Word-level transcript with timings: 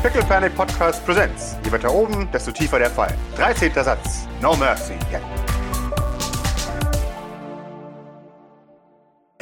Pickle 0.00 0.22
Panic 0.22 0.54
Podcast 0.54 1.04
Presents. 1.04 1.56
Je 1.64 1.72
weiter 1.72 1.92
oben, 1.92 2.30
desto 2.30 2.52
tiefer 2.52 2.78
der 2.78 2.88
Fall. 2.88 3.12
13. 3.36 3.72
Satz. 3.74 4.28
No 4.40 4.54
Mercy. 4.54 4.92
Ja. 5.10 5.20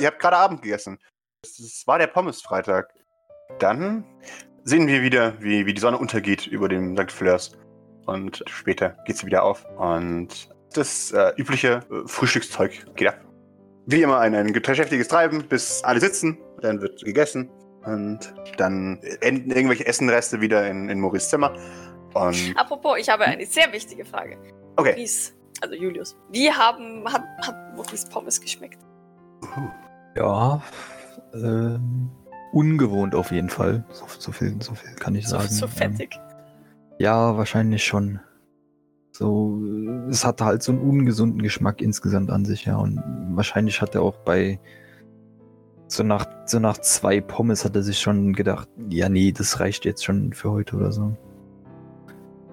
Ihr 0.00 0.06
habt 0.06 0.18
gerade 0.18 0.36
Abend 0.38 0.62
gegessen. 0.62 0.98
Es 1.44 1.82
war 1.86 1.98
der 1.98 2.06
Pommes-Freitag. 2.06 2.88
Dann 3.58 4.02
sehen 4.64 4.86
wir 4.86 5.02
wieder, 5.02 5.34
wie, 5.42 5.66
wie 5.66 5.74
die 5.74 5.80
Sonne 5.80 5.98
untergeht 5.98 6.46
über 6.46 6.70
dem 6.70 6.96
St. 6.96 7.12
Fleurs. 7.12 7.52
Und 8.06 8.42
später 8.46 8.96
geht 9.04 9.18
sie 9.18 9.26
wieder 9.26 9.42
auf. 9.42 9.66
Und 9.76 10.48
das 10.72 11.12
äh, 11.12 11.34
übliche 11.36 11.80
äh, 11.90 12.08
Frühstückszeug 12.08 12.96
geht 12.96 13.08
ab. 13.08 13.20
Wie 13.84 14.00
immer 14.00 14.20
ein, 14.20 14.34
ein 14.34 14.54
geschäftiges 14.54 15.08
Treiben, 15.08 15.46
bis 15.46 15.84
alle 15.84 16.00
sitzen. 16.00 16.38
Dann 16.62 16.80
wird 16.80 17.04
gegessen. 17.04 17.50
Und 17.86 18.34
dann 18.58 19.00
enden 19.20 19.50
irgendwelche 19.50 19.86
Essenreste 19.86 20.40
wieder 20.40 20.68
in, 20.68 20.88
in 20.88 21.00
Maurice 21.00 21.28
Zimmer. 21.28 21.52
Und 22.14 22.54
Apropos, 22.56 22.98
ich 22.98 23.08
habe 23.08 23.24
eine 23.24 23.46
sehr 23.46 23.72
wichtige 23.72 24.04
Frage. 24.04 24.36
okay. 24.76 24.90
Maurice, 24.92 25.32
also 25.60 25.74
Julius, 25.74 26.16
wie 26.30 26.50
haben, 26.50 27.04
hat, 27.12 27.22
hat 27.42 27.74
Maurice 27.76 28.08
Pommes 28.08 28.40
geschmeckt? 28.40 28.78
Ja, 30.16 30.62
ähm, 31.34 32.10
ungewohnt 32.52 33.14
auf 33.14 33.30
jeden 33.30 33.50
Fall. 33.50 33.84
So, 33.92 34.06
so, 34.18 34.32
viel, 34.32 34.56
so 34.60 34.74
viel 34.74 34.94
kann 34.94 35.14
ich 35.14 35.26
So, 35.28 35.36
sagen. 35.36 35.48
so 35.48 35.66
Ähm, 35.66 35.72
fettig. 35.72 36.18
ja, 36.98 37.36
wahrscheinlich 37.36 37.84
schon. 37.84 38.20
So, 39.12 39.60
es 40.10 40.24
hatte 40.24 40.44
halt 40.44 40.62
so 40.62 40.72
einen 40.72 40.80
ungesunden 40.82 41.40
Geschmack 41.42 41.80
insgesamt 41.80 42.30
an 42.30 42.44
sich, 42.44 42.64
ja. 42.66 42.76
Und 42.76 43.02
wahrscheinlich 43.34 43.80
hat 43.80 43.94
er 43.94 44.02
auch 44.02 44.16
bei 44.24 44.58
so 45.88 46.02
nach, 46.02 46.26
so 46.46 46.58
nach 46.58 46.78
zwei 46.78 47.20
Pommes 47.20 47.64
hat 47.64 47.76
er 47.76 47.82
sich 47.82 47.98
schon 47.98 48.32
gedacht, 48.32 48.68
ja, 48.88 49.08
nee, 49.08 49.32
das 49.32 49.60
reicht 49.60 49.84
jetzt 49.84 50.04
schon 50.04 50.32
für 50.32 50.50
heute 50.50 50.76
oder 50.76 50.92
so. 50.92 51.16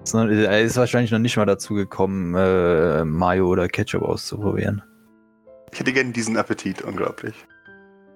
Sondern 0.04 0.38
Er 0.38 0.60
ist 0.60 0.76
wahrscheinlich 0.76 1.10
noch 1.10 1.18
nicht 1.18 1.36
mal 1.36 1.46
dazu 1.46 1.74
gekommen, 1.74 2.34
äh, 2.34 3.04
Mayo 3.04 3.48
oder 3.48 3.68
Ketchup 3.68 4.02
auszuprobieren. 4.02 4.82
Ich 5.72 5.80
hätte 5.80 5.92
gerne 5.92 6.12
diesen 6.12 6.36
Appetit, 6.36 6.82
unglaublich. 6.82 7.34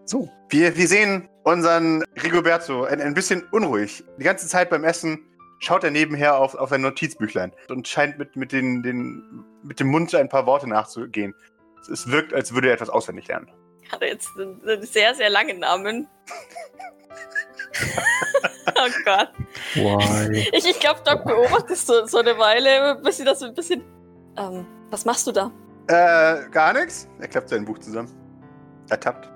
So, 0.05 0.31
wir, 0.51 0.77
wir 0.77 0.87
sehen 0.87 1.29
unseren 1.45 2.03
Rigoberto 2.23 2.85
ein, 2.85 3.01
ein 3.01 3.15
bisschen 3.15 3.43
unruhig. 3.51 4.05
Die 4.19 4.25
ganze 4.25 4.47
Zeit 4.47 4.71
beim 4.71 4.85
Essen 4.85 5.19
schaut 5.59 5.83
er 5.83 5.91
nebenher 5.91 6.37
auf, 6.39 6.55
auf 6.55 6.71
sein 6.71 6.83
Notizbüchlein 6.83 7.53
und 7.69 7.89
scheint 7.89 8.19
mit, 8.19 8.37
mit, 8.37 8.53
den, 8.53 8.83
den, 8.83 9.45
mit 9.63 9.81
dem 9.81 9.89
Mund 9.89 10.15
ein 10.15 10.29
paar 10.29 10.47
Worte 10.47 10.69
nachzugehen. 10.69 11.35
Es 11.91 12.11
wirkt, 12.11 12.33
als 12.33 12.55
würde 12.55 12.69
er 12.69 12.75
etwas 12.75 12.91
auswendig 12.91 13.29
lernen. 13.29 13.49
Hat 13.91 14.03
er 14.03 14.09
jetzt 14.09 14.29
einen, 14.37 14.63
einen 14.63 14.85
sehr, 14.85 15.15
sehr 15.15 15.31
langen 15.31 15.61
Namen. 15.61 16.09
oh 18.77 18.89
Gott. 19.05 19.31
Why? 19.75 20.49
Ich, 20.53 20.69
ich 20.69 20.81
glaube, 20.81 21.01
Doc 21.05 21.25
beobachtet 21.25 21.77
so, 21.77 22.07
so 22.07 22.19
eine 22.19 22.39
Weile, 22.39 23.01
bis 23.03 23.19
sie 23.19 23.25
das 23.25 23.41
so 23.41 23.47
ein 23.47 23.55
bisschen. 23.55 23.83
Ähm, 24.37 24.67
was 24.91 25.05
machst 25.05 25.27
du 25.27 25.33
da? 25.33 25.51
Äh, 25.89 26.49
gar 26.51 26.73
nichts. 26.73 27.09
Er 27.19 27.29
klappt 27.29 27.49
sein 27.49 27.65
Buch 27.65 27.79
zusammen. 27.79 28.15
Er 28.91 29.01
tappt. 29.01 29.29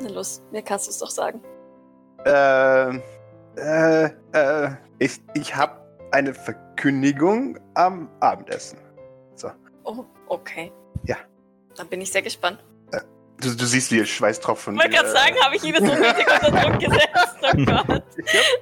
Na 0.00 0.08
los, 0.08 0.42
mir 0.50 0.62
kannst 0.62 0.86
du 0.86 0.90
es 0.90 0.98
doch 0.98 1.10
sagen. 1.10 1.40
Äh, 2.24 2.96
äh, 3.56 4.10
äh, 4.32 4.70
ich, 4.98 5.20
ich 5.34 5.54
habe 5.54 5.80
eine 6.10 6.34
Verkündigung 6.34 7.58
am 7.74 8.10
Abendessen. 8.20 8.78
Oh, 9.84 10.04
okay. 10.28 10.72
Ja. 11.04 11.16
Dann 11.76 11.88
bin 11.88 12.00
ich 12.00 12.10
sehr 12.10 12.22
gespannt. 12.22 12.64
Du, 13.44 13.54
du 13.54 13.66
siehst, 13.66 13.90
wie 13.90 14.04
Schweißtropfen. 14.06 14.74
Ich 14.74 14.80
wollte 14.82 14.96
gerade 14.96 15.08
äh, 15.08 15.12
sagen, 15.12 15.36
habe 15.42 15.56
ich 15.56 15.62
ihn 15.64 15.74
so 15.74 15.92
unnötig 15.92 16.26
unter 16.26 16.50
Druck 16.50 16.78
gesetzt. 16.80 17.36
Oh 17.42 17.52
Gott. 17.66 18.02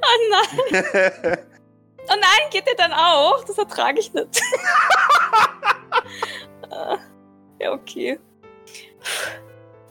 Oh 0.02 0.19
nein. 0.30 1.39
Oh 2.08 2.16
nein, 2.20 2.50
geht 2.50 2.66
der 2.66 2.74
dann 2.77 2.92
auch? 2.92 3.44
Das 3.44 3.58
ertrage 3.58 4.00
ich 4.00 4.12
nicht. 4.12 4.41
Ja, 7.61 7.73
okay. 7.73 8.18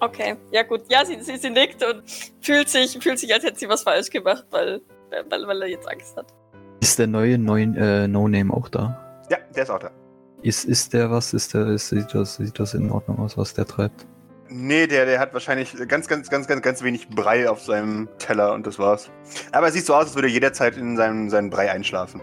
Okay, 0.01 0.35
ja 0.51 0.63
gut. 0.63 0.81
Ja, 0.89 1.05
sie, 1.05 1.21
sie, 1.21 1.37
sie 1.37 1.49
nickt 1.49 1.81
und 1.85 2.03
fühlt 2.41 2.67
sich, 2.67 2.97
fühlt 2.99 3.17
sich, 3.17 3.33
als 3.33 3.45
hätte 3.45 3.59
sie 3.59 3.69
was 3.69 3.83
falsch 3.83 4.09
gemacht, 4.09 4.45
weil, 4.49 4.81
weil, 5.09 5.47
weil 5.47 5.61
er 5.61 5.67
jetzt 5.69 5.87
Angst 5.87 6.17
hat. 6.17 6.25
Ist 6.81 6.99
der 6.99 7.07
neue 7.07 7.37
neuen, 7.37 7.77
äh, 7.77 8.07
No-Name 8.09 8.51
auch 8.51 8.67
da? 8.67 9.23
ja, 9.29 9.37
der 9.55 9.63
ist 9.63 9.69
auch 9.69 9.79
da. 9.79 9.91
Ist, 10.41 10.65
ist 10.65 10.91
der 10.91 11.09
was? 11.11 11.33
Ist 11.33 11.53
der, 11.53 11.67
ist, 11.67 11.89
sieht, 11.89 12.13
das, 12.13 12.35
sieht 12.35 12.59
das 12.59 12.73
in 12.73 12.91
Ordnung 12.91 13.19
aus, 13.19 13.37
was 13.37 13.53
der 13.53 13.65
treibt? 13.65 14.05
Nee, 14.53 14.85
der, 14.85 15.05
der 15.05 15.19
hat 15.19 15.33
wahrscheinlich 15.33 15.73
ganz, 15.87 16.09
ganz, 16.09 16.29
ganz, 16.29 16.45
ganz, 16.45 16.61
ganz 16.61 16.83
wenig 16.83 17.07
Brei 17.07 17.49
auf 17.49 17.61
seinem 17.61 18.09
Teller 18.19 18.53
und 18.53 18.67
das 18.67 18.77
war's. 18.77 19.09
Aber 19.53 19.67
es 19.67 19.73
sieht 19.73 19.85
so 19.85 19.95
aus, 19.95 20.07
als 20.07 20.15
würde 20.15 20.27
er 20.27 20.33
jederzeit 20.33 20.75
in 20.75 20.97
seinem, 20.97 21.29
seinen 21.29 21.49
Brei 21.49 21.71
einschlafen. 21.71 22.21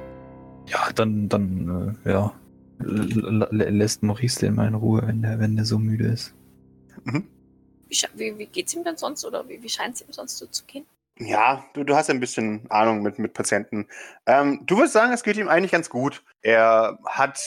Ja, 0.67 0.91
dann, 0.95 1.31
dann, 1.31 1.97
äh, 2.05 2.11
ja. 2.11 2.35
L 2.81 3.49
l- 3.51 3.71
lässt 3.71 4.03
Maurice 4.03 4.41
den 4.41 4.55
mal 4.55 4.69
in 4.69 4.75
Ruhe, 4.75 5.03
wenn 5.07 5.23
der, 5.23 5.41
wenn 5.41 5.57
der 5.57 5.65
so 5.65 5.79
müde 5.79 6.07
ist. 6.07 6.35
Mhm. 7.05 7.27
Wie, 8.15 8.39
wie 8.39 8.47
geht's 8.47 8.75
ihm 8.75 8.85
denn 8.85 8.99
sonst 8.99 9.25
oder 9.25 9.49
wie, 9.49 9.63
wie 9.63 9.69
scheint 9.69 9.95
es 9.95 10.03
ihm 10.03 10.13
sonst 10.13 10.37
so 10.37 10.47
zu 10.47 10.65
gehen? 10.67 10.85
Ja, 11.19 11.65
du, 11.73 11.83
du 11.83 11.97
hast 11.97 12.09
ja 12.09 12.15
ein 12.15 12.21
bisschen 12.21 12.61
Ahnung 12.69 13.03
mit, 13.03 13.19
mit 13.19 13.33
Patienten. 13.33 13.89
Ähm, 14.27 14.61
du 14.67 14.77
würdest 14.77 14.93
sagen, 14.93 15.13
es 15.13 15.23
geht 15.23 15.39
ihm 15.39 15.49
eigentlich 15.49 15.73
ganz 15.73 15.89
gut. 15.89 16.23
Er 16.43 16.99
hat, 17.07 17.41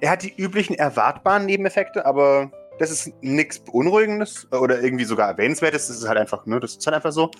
er 0.00 0.10
hat 0.10 0.22
die 0.22 0.34
üblichen 0.36 0.76
erwartbaren 0.76 1.46
Nebeneffekte, 1.46 2.04
aber 2.06 2.52
das 2.78 2.90
ist 2.90 3.12
nichts 3.22 3.58
Beunruhigendes 3.58 4.46
oder 4.52 4.80
irgendwie 4.82 5.04
sogar 5.04 5.28
Erwähnenswertes. 5.28 5.88
Das 5.88 5.96
ist 5.98 6.08
halt 6.08 6.18
einfach, 6.18 6.46
ne, 6.46 6.58
das 6.60 6.76
ist 6.76 6.86
halt 6.86 6.94
einfach 6.96 7.12
so. 7.12 7.30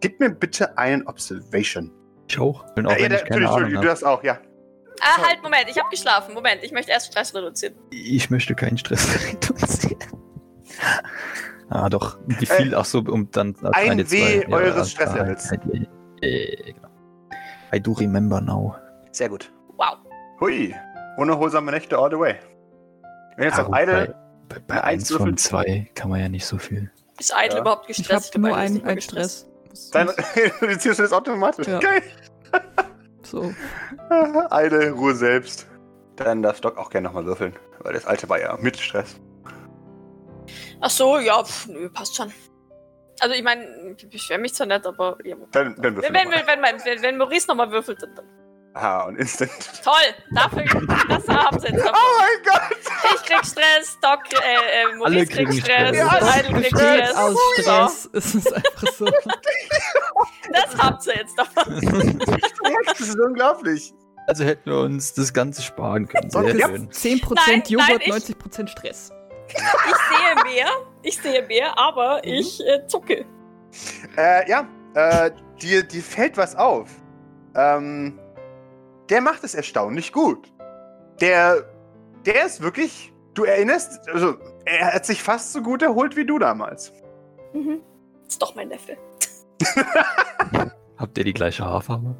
Gib 0.00 0.20
mir 0.20 0.30
bitte 0.30 0.76
einen 0.78 1.06
Observation. 1.06 1.92
Ich 2.28 2.38
auch. 2.38 2.64
Bin 2.74 2.86
auch 2.86 2.90
Äh, 2.92 2.96
ja, 2.96 3.02
wenn 3.04 3.10
der- 3.10 3.22
ich 3.22 3.28
keine 3.28 3.40
Entschuldigung, 3.44 3.70
Ahnung 3.78 3.82
du 3.82 3.90
hast 3.90 4.04
auch, 4.04 4.22
ja. 4.22 4.38
Ah, 5.00 5.26
halt, 5.26 5.42
Moment, 5.42 5.66
ich 5.68 5.78
habe 5.78 5.88
geschlafen. 5.90 6.34
Moment, 6.34 6.62
ich 6.62 6.72
möchte 6.72 6.90
erst 6.90 7.06
Stress 7.12 7.34
reduzieren. 7.34 7.74
Ich 7.90 8.30
möchte 8.30 8.54
keinen 8.54 8.76
Stress 8.78 9.06
reduzieren. 9.32 9.98
ah, 11.70 11.88
doch. 11.88 12.18
Wie 12.26 12.46
viel? 12.46 12.74
Ach 12.74 12.84
so, 12.84 12.98
um 13.00 13.30
dann. 13.30 13.54
ah, 13.62 13.70
Ein 13.74 13.98
W 13.98 14.04
zwei- 14.04 14.48
eures 14.52 14.76
ah, 14.76 14.84
Stresslevels. 14.84 15.52
äh, 15.52 16.26
äh, 16.26 16.72
genau. 16.72 16.88
I 17.74 17.80
do 17.80 17.92
remember 17.92 18.40
now. 18.40 18.74
Sehr 19.12 19.28
gut. 19.28 19.52
Wow. 19.76 19.98
Hui. 20.40 20.74
Unerholsame 21.16 21.70
Nächte 21.72 21.98
all 21.98 22.10
the 22.10 22.18
way. 22.18 22.36
Wenn 23.36 23.44
jetzt 23.46 23.56
Ja, 23.58 23.64
auf 23.64 23.70
gut, 23.70 23.78
Idle. 23.80 24.14
Bei, 24.48 24.56
bei, 24.56 24.60
bei 24.76 24.84
eins 24.84 25.10
1 25.10 25.18
von 25.18 25.28
würfelt- 25.36 25.40
2 25.40 25.90
kann 25.94 26.10
man 26.10 26.20
ja 26.20 26.28
nicht 26.28 26.46
so 26.46 26.58
viel. 26.58 26.90
Ist 27.18 27.34
Eitel 27.34 27.56
Ja. 27.56 27.60
überhaupt 27.62 27.88
Ich 27.90 27.96
gestresst? 27.98 28.34
habe 28.34 28.40
nur 28.40 28.50
hab 28.50 28.56
eigentlich 28.58 28.80
einen, 28.82 28.88
einen 28.88 28.96
gestresst. 28.96 29.46
Stress. 29.64 29.90
Dein 29.92 30.08
reduzierst 30.08 30.98
du 30.98 31.02
das 31.02 31.12
automatisch? 31.12 31.66
Ja. 31.66 31.78
Geil. 31.78 32.02
So. 33.22 33.52
Eine 34.50 34.90
Ruhe 34.92 35.14
selbst. 35.14 35.66
Dann 36.16 36.42
darf 36.42 36.60
Doc 36.60 36.78
auch 36.78 36.90
gerne 36.90 37.06
nochmal 37.08 37.26
würfeln, 37.26 37.54
weil 37.80 37.92
das 37.92 38.06
alte 38.06 38.28
war 38.28 38.40
ja 38.40 38.56
mit 38.60 38.76
Stress. 38.78 39.20
Ach 40.80 40.90
so, 40.90 41.18
ja, 41.18 41.42
pf, 41.44 41.66
nö, 41.68 41.88
passt 41.90 42.16
schon. 42.16 42.32
Also 43.20 43.34
ich 43.34 43.42
meine, 43.42 43.94
ich 43.96 44.08
beschwere 44.08 44.38
mich 44.38 44.54
zwar 44.54 44.66
nicht, 44.66 44.86
aber 44.86 45.18
ja. 45.24 45.36
Dann, 45.52 45.74
dann 45.74 45.82
wenn, 45.82 45.96
würfel 45.96 46.14
wenn, 46.14 46.30
wenn, 46.30 46.46
wenn, 46.62 46.84
wenn, 46.84 47.02
wenn 47.02 47.16
Maurice 47.18 47.48
nochmal 47.48 47.70
würfelt, 47.70 48.02
dann, 48.02 48.14
dann. 48.14 48.24
Aha, 48.74 49.02
und 49.04 49.16
instant. 49.16 49.50
Toll! 49.82 49.94
Dafür, 50.34 50.62
das 51.08 51.28
haben 51.28 51.58
sie 51.58 51.66
jetzt 51.68 51.84
davon. 51.84 51.94
Oh 51.94 52.18
mein 52.18 52.52
Gott! 52.52 52.78
Ich 53.16 53.22
krieg 53.26 53.44
Doc, 54.10 54.20
äh, 54.32 54.36
äh, 54.92 54.96
Maurice 54.96 55.04
Alle 55.04 55.26
kriegt 55.26 55.32
kriegen 55.50 55.52
Stress, 55.52 55.96
Stress. 55.96 56.42
Kriegt 56.42 56.54
Besteht 56.54 56.78
Stress. 56.78 57.14
aus 57.16 57.32
So, 57.34 57.62
Stress. 57.62 58.10
Es 58.12 58.34
ist 58.34 58.52
einfach 58.54 58.92
so. 58.92 59.04
das 60.52 60.78
habt 60.78 61.06
ihr 61.06 61.14
jetzt 61.16 61.38
davon. 61.38 62.18
Das 62.86 63.00
ist 63.00 63.18
unglaublich. 63.20 63.92
Also 64.26 64.44
hätten 64.44 64.70
wir 64.70 64.80
uns 64.80 65.14
das 65.14 65.32
Ganze 65.32 65.62
sparen 65.62 66.06
können. 66.08 66.30
Sehr 66.30 66.56
Ja. 66.56 66.68
schön. 66.68 66.90
10% 66.90 67.34
Nein, 67.46 67.62
Joghurt, 67.66 67.88
nein, 67.88 68.00
ich- 68.26 68.36
90% 68.36 68.68
Stress. 68.68 69.10
Ich 69.50 69.56
sehe 69.56 70.44
mehr, 70.44 70.66
ich 71.02 71.16
sehe 71.16 71.46
mehr, 71.46 71.78
aber 71.78 72.20
ich 72.22 72.60
äh, 72.66 72.86
zucke. 72.86 73.24
Äh, 74.16 74.48
ja, 74.50 74.68
äh, 74.94 75.30
dir, 75.62 75.82
dir 75.84 76.02
fällt 76.02 76.36
was 76.36 76.54
auf. 76.54 76.90
Ähm, 77.56 78.18
der 79.08 79.22
macht 79.22 79.44
es 79.44 79.54
erstaunlich 79.54 80.12
gut. 80.12 80.52
Der, 81.22 81.64
der 82.26 82.44
ist 82.44 82.60
wirklich, 82.60 83.07
du 83.38 83.44
erinnerst, 83.44 84.08
also, 84.08 84.36
er 84.64 84.94
hat 84.94 85.06
sich 85.06 85.22
fast 85.22 85.52
so 85.52 85.62
gut 85.62 85.82
erholt 85.82 86.16
wie 86.16 86.26
du 86.26 86.38
damals. 86.38 86.92
Mhm. 87.52 87.82
Ist 88.26 88.42
doch 88.42 88.54
mein 88.54 88.68
Neffe. 88.68 88.96
Habt 90.98 91.16
ihr 91.16 91.24
die 91.24 91.32
gleiche 91.32 91.64
Haarfarbe? 91.64 92.16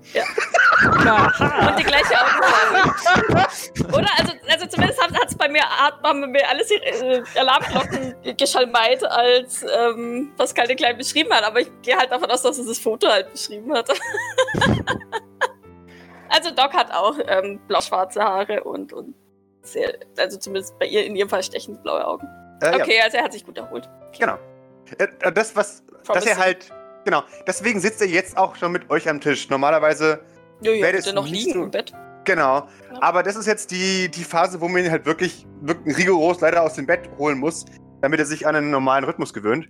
Klar. 1.00 1.32
Und 1.68 1.78
die 1.78 1.84
gleiche 1.84 2.14
Augenfarbe. 2.14 3.48
Oder? 3.88 4.08
Also, 4.16 4.32
also 4.48 4.66
zumindest 4.66 5.02
hat 5.02 5.10
es 5.26 5.36
bei 5.36 5.48
mir, 5.48 5.62
hat, 5.62 6.00
haben 6.04 6.30
mir 6.30 6.48
alles 6.48 6.70
äh, 6.70 7.22
Alarmglocken 7.36 8.14
geschalmeit, 8.36 9.02
als 9.04 9.66
ähm, 9.76 10.32
Pascal 10.36 10.68
den 10.68 10.76
Kleinen 10.76 10.98
beschrieben 10.98 11.32
hat. 11.32 11.42
Aber 11.42 11.60
ich 11.60 11.68
gehe 11.82 11.96
halt 11.96 12.12
davon 12.12 12.30
aus, 12.30 12.42
dass 12.42 12.58
es 12.58 12.66
das 12.66 12.78
Foto 12.78 13.08
halt 13.08 13.32
beschrieben 13.32 13.74
hat. 13.74 13.90
also 16.28 16.52
Doc 16.52 16.72
hat 16.72 16.92
auch 16.92 17.16
ähm, 17.26 17.58
blau-schwarze 17.66 18.22
Haare 18.22 18.62
und, 18.62 18.92
und 18.92 19.16
sehr, 19.72 19.94
also 20.18 20.38
zumindest 20.38 20.78
bei 20.78 20.86
ihr 20.86 21.04
in 21.04 21.16
ihrem 21.16 21.28
Fall 21.28 21.42
stechend 21.42 21.82
blaue 21.82 22.06
Augen. 22.06 22.26
Äh, 22.62 22.76
ja. 22.78 22.84
Okay, 22.84 23.00
also 23.00 23.16
er 23.18 23.24
hat 23.24 23.32
sich 23.32 23.44
gut 23.44 23.56
erholt. 23.58 23.88
Genau. 24.18 24.38
Äh, 24.98 25.32
Das, 25.32 25.54
was, 25.54 25.82
dass 26.06 26.26
er 26.26 26.36
halt, 26.38 26.70
genau, 27.04 27.22
deswegen 27.46 27.80
sitzt 27.80 28.00
er 28.00 28.08
jetzt 28.08 28.36
auch 28.36 28.56
schon 28.56 28.72
mit 28.72 28.90
euch 28.90 29.08
am 29.08 29.20
Tisch. 29.20 29.48
Normalerweise 29.50 30.20
es 30.60 30.80
bitte 30.80 31.12
noch 31.14 31.26
liegen 31.28 31.52
so- 31.52 31.62
im 31.64 31.70
Bett. 31.70 31.92
Genau. 32.24 32.56
Ja. 32.92 33.00
Aber 33.00 33.22
das 33.22 33.36
ist 33.36 33.46
jetzt 33.46 33.70
die, 33.70 34.10
die 34.10 34.24
Phase, 34.24 34.60
wo 34.60 34.68
man 34.68 34.84
ihn 34.84 34.90
halt 34.90 35.06
wirklich, 35.06 35.46
wirklich 35.62 35.96
rigoros 35.96 36.40
leider 36.40 36.62
aus 36.62 36.74
dem 36.74 36.84
Bett 36.86 37.08
holen 37.16 37.38
muss, 37.38 37.64
damit 38.02 38.18
er 38.20 38.26
sich 38.26 38.46
an 38.46 38.54
einen 38.56 38.70
normalen 38.70 39.04
Rhythmus 39.04 39.32
gewöhnt. 39.32 39.68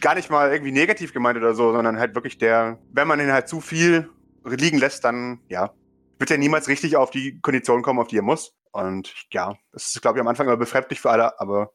Gar 0.00 0.14
nicht 0.14 0.30
mal 0.30 0.52
irgendwie 0.52 0.70
negativ 0.70 1.12
gemeint 1.12 1.36
oder 1.36 1.54
so, 1.54 1.72
sondern 1.72 1.98
halt 1.98 2.14
wirklich 2.14 2.38
der, 2.38 2.78
wenn 2.92 3.08
man 3.08 3.18
ihn 3.18 3.32
halt 3.32 3.48
zu 3.48 3.60
viel 3.60 4.08
liegen 4.44 4.78
lässt, 4.78 5.04
dann, 5.04 5.40
ja, 5.48 5.72
wird 6.20 6.30
er 6.30 6.38
niemals 6.38 6.68
richtig 6.68 6.96
auf 6.96 7.10
die 7.10 7.40
Kondition 7.40 7.82
kommen, 7.82 7.98
auf 7.98 8.06
die 8.06 8.18
er 8.18 8.22
muss. 8.22 8.54
Und 8.74 9.14
ja, 9.32 9.54
das 9.72 9.94
ist, 9.94 10.02
glaube 10.02 10.18
ich, 10.18 10.20
am 10.20 10.28
Anfang 10.28 10.46
immer 10.48 10.56
befremdlich 10.56 11.00
für 11.00 11.10
alle, 11.10 11.38
aber 11.40 11.72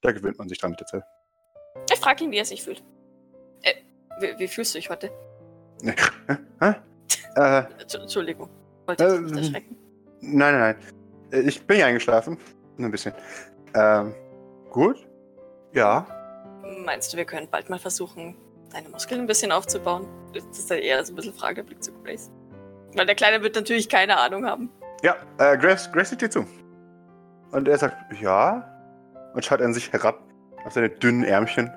da 0.00 0.12
gewöhnt 0.12 0.38
man 0.38 0.48
sich 0.48 0.58
dran 0.58 0.70
mit 0.70 0.80
der 0.80 0.86
Zeit. 0.86 1.02
Ich 1.92 1.98
frage 2.00 2.24
ihn, 2.24 2.30
wie 2.30 2.38
er 2.38 2.44
sich 2.46 2.62
fühlt. 2.64 2.82
Äh, 3.62 3.74
wie, 4.20 4.38
wie 4.38 4.48
fühlst 4.48 4.74
du 4.74 4.78
dich 4.78 4.88
heute? 4.88 5.10
Hä? 5.82 6.74
äh, 7.36 7.40
Entsch- 7.82 8.00
Entschuldigung. 8.00 8.48
Wollte 8.86 9.04
ich 9.04 9.10
dich 9.12 9.20
nicht 9.20 9.36
erschrecken. 9.36 9.76
Nein, 10.20 10.58
nein, 10.58 10.76
nein. 11.30 11.42
Äh, 11.44 11.48
Ich 11.48 11.64
bin 11.66 11.78
ja 11.78 11.86
eingeschlafen. 11.86 12.38
Nur 12.78 12.88
ein 12.88 12.92
bisschen. 12.92 13.12
Ähm, 13.74 14.14
gut. 14.70 15.06
Ja. 15.74 16.06
Meinst 16.84 17.12
du, 17.12 17.16
wir 17.18 17.24
können 17.26 17.48
bald 17.50 17.68
mal 17.68 17.78
versuchen, 17.78 18.36
deine 18.72 18.88
Muskeln 18.88 19.20
ein 19.20 19.26
bisschen 19.26 19.52
aufzubauen? 19.52 20.08
Das 20.32 20.44
ist 20.58 20.70
ja 20.70 20.76
eher 20.76 21.04
so 21.04 21.12
ein 21.12 21.16
bisschen 21.16 21.34
Frage, 21.34 21.62
Blick 21.62 21.82
zu 21.82 21.92
Grace. 22.02 22.30
Weil 22.94 23.04
der 23.06 23.14
Kleine 23.14 23.42
wird 23.42 23.54
natürlich 23.54 23.88
keine 23.88 24.16
Ahnung 24.18 24.46
haben. 24.46 24.70
Ja, 25.02 25.16
äh, 25.38 25.56
Grace, 25.56 25.90
Grace 25.92 26.10
sieht 26.10 26.22
dir 26.22 26.30
zu. 26.30 26.44
Und 27.52 27.68
er 27.68 27.78
sagt, 27.78 27.96
ja. 28.20 28.64
Und 29.34 29.44
schaut 29.44 29.62
an 29.62 29.72
sich 29.74 29.92
herab. 29.92 30.18
Auf 30.64 30.72
seine 30.72 30.88
dünnen 30.90 31.24
Ärmchen. 31.24 31.70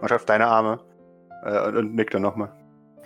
Und 0.00 0.12
auf 0.12 0.24
deine 0.24 0.46
Arme. 0.46 0.80
Äh, 1.44 1.66
und, 1.68 1.76
und 1.76 1.94
nickt 1.94 2.14
dann 2.14 2.22
nochmal. 2.22 2.52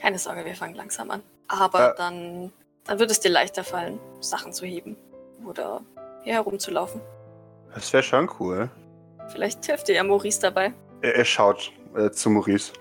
Keine 0.01 0.19
Sorge, 0.19 0.45
wir 0.45 0.55
fangen 0.55 0.75
langsam 0.75 1.11
an. 1.11 1.23
Aber 1.49 1.93
Äh. 1.93 1.95
dann, 1.97 2.53
dann 2.85 2.99
wird 2.99 3.11
es 3.11 3.21
dir 3.21 3.31
leichter 3.31 3.65
fallen, 3.65 3.99
Sachen 4.21 4.53
zu 4.53 4.67
heben. 4.67 4.97
Oder 5.47 5.81
hier 6.23 6.35
herumzulaufen. 6.35 7.01
Das 7.75 7.93
wäre 7.93 8.03
schon 8.03 8.29
cool. 8.39 8.69
Vielleicht 9.29 9.65
hilft 9.65 9.89
dir 9.89 9.95
ja 9.95 10.05
Maurice 10.05 10.41
dabei. 10.41 10.73
Er, 11.01 11.17
er 11.17 11.25
schaut 11.25 11.73
äh, 11.97 12.11
zu 12.11 12.31
Maurice. 12.31 12.73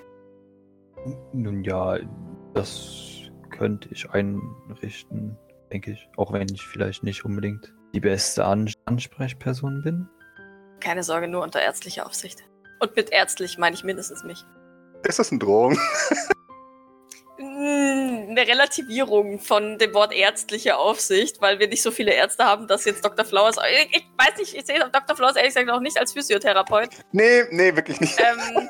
Nun 1.31 1.63
ja, 1.63 1.97
das 2.53 3.29
könnte 3.49 3.89
ich 3.91 4.09
einrichten, 4.11 5.37
denke 5.71 5.91
ich. 5.91 6.07
Auch 6.17 6.31
wenn 6.33 6.47
ich 6.53 6.65
vielleicht 6.67 7.03
nicht 7.03 7.25
unbedingt 7.25 7.73
die 7.93 7.99
beste 7.99 8.45
An 8.45 8.71
Ansprechperson 8.85 9.81
bin. 9.83 10.07
Keine 10.79 11.03
Sorge, 11.03 11.27
nur 11.27 11.43
unter 11.43 11.61
ärztlicher 11.61 12.05
Aufsicht. 12.05 12.39
Und 12.79 12.95
mit 12.95 13.11
ärztlich 13.11 13.57
meine 13.57 13.75
ich 13.75 13.83
mindestens 13.83 14.23
mich. 14.23 14.43
Ist 15.03 15.19
das 15.19 15.31
eine 15.31 15.39
Drohung? 15.39 15.77
Mm, 17.39 18.29
Eine 18.29 18.47
Relativierung 18.47 19.39
von 19.39 19.79
dem 19.79 19.93
Wort 19.95 20.13
ärztliche 20.13 20.77
Aufsicht, 20.77 21.41
weil 21.41 21.57
wir 21.57 21.67
nicht 21.67 21.81
so 21.81 21.89
viele 21.89 22.13
Ärzte 22.13 22.45
haben, 22.45 22.67
dass 22.67 22.85
jetzt 22.85 23.03
Dr. 23.03 23.25
Flowers. 23.25 23.55
Ich, 23.71 23.97
ich 23.97 24.07
weiß 24.17 24.37
nicht, 24.37 24.53
ich 24.53 24.65
sehe 24.65 24.77
Dr. 24.79 25.15
Flowers 25.15 25.35
ehrlich 25.37 25.53
gesagt 25.55 25.71
auch 25.71 25.79
nicht 25.79 25.97
als 25.97 26.13
Physiotherapeut. 26.13 26.89
nee, 27.11 27.43
nee, 27.49 27.75
wirklich 27.75 27.99
nicht. 27.99 28.19
Ähm, 28.19 28.69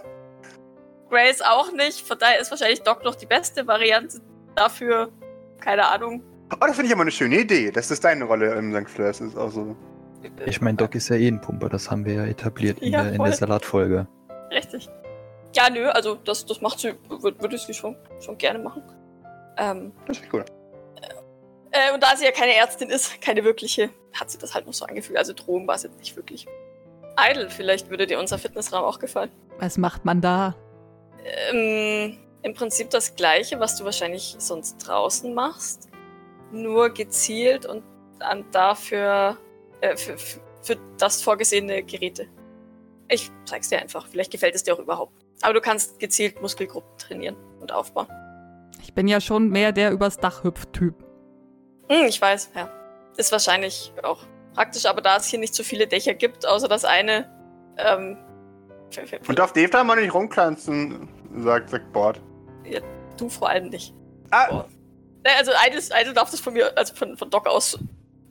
Grace 1.09 1.41
auch 1.41 1.71
nicht. 1.73 1.99
Von 2.07 2.17
daher 2.17 2.39
ist 2.39 2.49
wahrscheinlich 2.49 2.81
Doc 2.81 3.03
noch 3.03 3.15
die 3.15 3.25
beste 3.25 3.67
Variante 3.67 4.21
dafür. 4.55 5.11
Keine 5.59 5.87
Ahnung. 5.87 6.23
Oh, 6.53 6.65
das 6.65 6.75
finde 6.75 6.87
ich 6.87 6.93
aber 6.93 7.01
eine 7.01 7.11
schöne 7.11 7.39
Idee. 7.39 7.71
dass 7.71 7.87
Das 7.87 7.99
deine 7.99 8.25
Rolle 8.25 8.53
im 8.55 8.73
St. 8.75 8.89
Fleurs. 8.89 9.21
ist 9.21 9.37
auch 9.37 9.49
so. 9.51 9.75
Ich 10.45 10.61
meine, 10.61 10.77
Doc 10.77 10.93
ist 10.95 11.09
ja 11.09 11.15
eh 11.15 11.27
ein 11.27 11.41
Pumper, 11.41 11.69
das 11.69 11.89
haben 11.89 12.05
wir 12.05 12.13
ja 12.13 12.25
etabliert 12.25 12.79
in, 12.79 12.93
Ja, 12.93 13.03
der, 13.03 13.13
in 13.13 13.23
der 13.23 13.33
Salatfolge. 13.33 14.07
Richtig. 14.51 14.87
Ja, 15.55 15.69
nö, 15.69 15.89
also 15.89 16.15
das, 16.15 16.45
das 16.45 16.61
macht 16.61 16.79
sie, 16.79 16.93
würde 17.09 17.41
würd 17.41 17.59
sie 17.59 17.73
schon, 17.73 17.95
schon 18.19 18.37
gerne 18.37 18.59
machen. 18.59 18.83
Ähm, 19.57 19.91
Das 20.07 20.17
finde 20.17 20.27
ich 20.27 20.33
cool. 20.33 20.45
äh, 21.71 21.93
und 21.93 22.03
da 22.03 22.15
sie 22.15 22.25
ja 22.25 22.31
keine 22.31 22.53
Ärztin 22.55 22.89
ist, 22.89 23.19
keine 23.21 23.43
wirkliche, 23.43 23.89
hat 24.13 24.29
sie 24.29 24.37
das 24.37 24.53
halt 24.53 24.67
noch 24.67 24.73
so 24.73 24.85
angefühlt. 24.85 25.17
Also 25.17 25.33
Drohung 25.33 25.67
war 25.67 25.75
es 25.75 25.83
jetzt 25.83 25.97
nicht 25.97 26.15
wirklich. 26.15 26.45
Idle, 27.17 27.49
vielleicht 27.49 27.89
würde 27.89 28.05
dir 28.07 28.19
unser 28.19 28.37
Fitnessraum 28.37 28.83
auch 28.83 28.99
gefallen. 28.99 29.31
Was 29.59 29.77
macht 29.77 30.05
man 30.05 30.21
da? 30.21 30.55
Ähm, 31.51 32.17
Im 32.43 32.53
Prinzip 32.53 32.89
das 32.91 33.15
gleiche, 33.15 33.59
was 33.59 33.75
du 33.75 33.85
wahrscheinlich 33.85 34.35
sonst 34.37 34.77
draußen 34.87 35.33
machst. 35.33 35.89
Nur 36.51 36.89
gezielt 36.89 37.65
und 37.65 37.83
dann 38.19 38.45
dafür 38.51 39.37
äh, 39.81 39.95
für, 39.95 40.17
für, 40.17 40.77
das 40.97 41.21
vorgesehene 41.21 41.83
Geräte. 41.83 42.27
Ich 43.09 43.31
zeig's 43.45 43.69
dir 43.69 43.79
einfach. 43.79 44.07
Vielleicht 44.07 44.31
gefällt 44.31 44.55
es 44.55 44.63
dir 44.63 44.73
auch 44.73 44.79
überhaupt. 44.79 45.13
Aber 45.41 45.53
du 45.53 45.61
kannst 45.61 45.99
gezielt 45.99 46.41
Muskelgruppen 46.41 46.97
trainieren 46.97 47.35
und 47.59 47.71
aufbauen. 47.71 48.07
Ich 48.81 48.93
bin 48.93 49.07
ja 49.07 49.19
schon 49.19 49.49
mehr 49.49 49.71
der 49.71 49.91
übers 49.91 50.17
Dach 50.17 50.43
hüpft 50.43 50.73
Typ. 50.73 50.95
Hm, 51.89 52.05
ich 52.07 52.21
weiß, 52.21 52.51
ja. 52.55 52.69
Ist 53.17 53.31
wahrscheinlich 53.31 53.93
auch 54.03 54.23
praktisch, 54.53 54.85
aber 54.85 55.01
da 55.01 55.17
es 55.17 55.25
hier 55.25 55.39
nicht 55.39 55.53
so 55.53 55.63
viele 55.63 55.87
Dächer 55.87 56.13
gibt, 56.13 56.45
außer 56.45 56.67
das 56.67 56.85
eine, 56.85 57.29
ähm, 57.77 58.17
für, 58.89 59.05
für, 59.05 59.19
Und 59.27 59.39
darf 59.39 59.53
Dave 59.53 59.69
da 59.69 59.83
mal 59.83 59.99
nicht 59.99 60.13
rumklanzen, 60.13 61.09
sagt, 61.37 61.69
sagt 61.69 61.91
Bord. 61.91 62.21
du 63.17 63.29
vor 63.29 63.49
allem 63.49 63.69
nicht. 63.69 63.93
Ah, 64.31 64.47
Boah. 64.49 64.69
Äh, 65.23 65.29
Also 65.37 65.51
Idle, 65.51 65.81
Idle 66.01 66.13
darf 66.13 66.31
das 66.31 66.39
von 66.39 66.53
mir, 66.53 66.77
also 66.77 66.93
von, 66.95 67.17
von 67.17 67.29
Doc 67.29 67.47
aus 67.47 67.77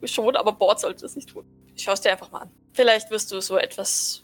schon, 0.05 0.35
aber 0.35 0.53
Board 0.53 0.79
sollte 0.79 1.01
das 1.01 1.15
nicht 1.15 1.29
tun. 1.29 1.45
Schau 1.75 1.93
es 1.93 2.01
dir 2.01 2.11
einfach 2.11 2.31
mal 2.31 2.39
an. 2.41 2.51
Vielleicht 2.73 3.11
wirst 3.11 3.31
du 3.31 3.39
so 3.41 3.57
etwas 3.57 4.23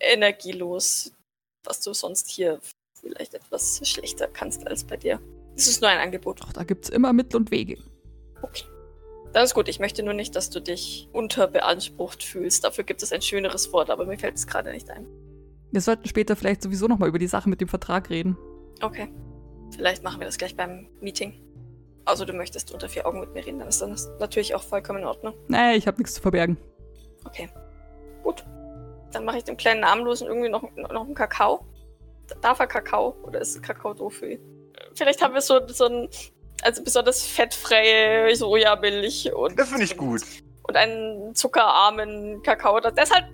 energielos, 0.00 1.12
was 1.64 1.80
du 1.80 1.92
sonst 1.92 2.28
hier 2.28 2.60
vielleicht 3.00 3.34
etwas 3.34 3.80
schlechter 3.88 4.28
kannst 4.28 4.66
als 4.66 4.84
bei 4.84 4.96
dir. 4.96 5.20
Es 5.54 5.68
ist 5.68 5.80
nur 5.80 5.90
ein 5.90 5.98
Angebot. 5.98 6.40
Doch, 6.40 6.52
da 6.52 6.64
gibt's 6.64 6.88
immer 6.88 7.12
Mittel 7.12 7.36
und 7.36 7.50
Wege. 7.50 7.78
Okay. 8.42 8.64
Dann 9.32 9.44
ist 9.44 9.54
gut. 9.54 9.68
Ich 9.68 9.80
möchte 9.80 10.02
nur 10.02 10.14
nicht, 10.14 10.36
dass 10.36 10.50
du 10.50 10.60
dich 10.60 11.08
unterbeansprucht 11.12 12.22
fühlst. 12.22 12.64
Dafür 12.64 12.84
gibt 12.84 13.02
es 13.02 13.12
ein 13.12 13.22
schöneres 13.22 13.72
Wort, 13.72 13.90
aber 13.90 14.06
mir 14.06 14.18
fällt 14.18 14.36
es 14.36 14.46
gerade 14.46 14.70
nicht 14.72 14.90
ein. 14.90 15.06
Wir 15.72 15.80
sollten 15.80 16.08
später 16.08 16.36
vielleicht 16.36 16.62
sowieso 16.62 16.86
nochmal 16.86 17.08
über 17.08 17.18
die 17.18 17.26
Sache 17.26 17.48
mit 17.48 17.60
dem 17.60 17.68
Vertrag 17.68 18.10
reden. 18.10 18.36
Okay. 18.82 19.08
Vielleicht 19.74 20.02
machen 20.02 20.20
wir 20.20 20.26
das 20.26 20.38
gleich 20.38 20.56
beim 20.56 20.88
Meeting. 21.00 21.45
Also 22.06 22.24
du 22.24 22.32
möchtest 22.32 22.72
unter 22.72 22.88
vier 22.88 23.04
Augen 23.06 23.20
mit 23.20 23.34
mir 23.34 23.44
reden, 23.44 23.58
dann 23.58 23.68
ist 23.68 23.82
das 23.82 24.08
natürlich 24.20 24.54
auch 24.54 24.62
vollkommen 24.62 25.00
in 25.00 25.06
Ordnung. 25.06 25.34
Naja, 25.48 25.76
ich 25.76 25.86
habe 25.86 25.98
nichts 25.98 26.14
zu 26.14 26.22
verbergen. 26.22 26.56
Okay. 27.24 27.48
Gut. 28.22 28.44
Dann 29.12 29.24
mache 29.24 29.38
ich 29.38 29.44
dem 29.44 29.56
kleinen 29.56 29.80
Namenlosen 29.80 30.28
irgendwie 30.28 30.48
noch, 30.48 30.62
noch 30.76 31.04
einen 31.04 31.14
Kakao. 31.14 31.66
Darf 32.40 32.60
er 32.60 32.68
Kakao? 32.68 33.16
Oder 33.24 33.40
ist 33.40 33.60
Kakao 33.62 33.92
doof 33.92 34.14
für 34.14 34.32
ihn? 34.32 34.40
Vielleicht 34.94 35.20
haben 35.20 35.34
wir 35.34 35.40
so, 35.40 35.60
so 35.66 35.86
ein, 35.86 36.08
also 36.62 36.82
besonders 36.84 37.26
fettfreie 37.26 38.34
Sojamilch 38.34 39.32
und, 39.34 39.58
das 39.58 39.68
finde 39.68 39.84
ich 39.84 39.96
gut. 39.96 40.22
und 40.62 40.76
einen 40.76 41.34
zuckerarmen 41.34 42.42
Kakao, 42.42 42.78
der 42.78 42.92
der 42.92 43.08
halt 43.10 43.26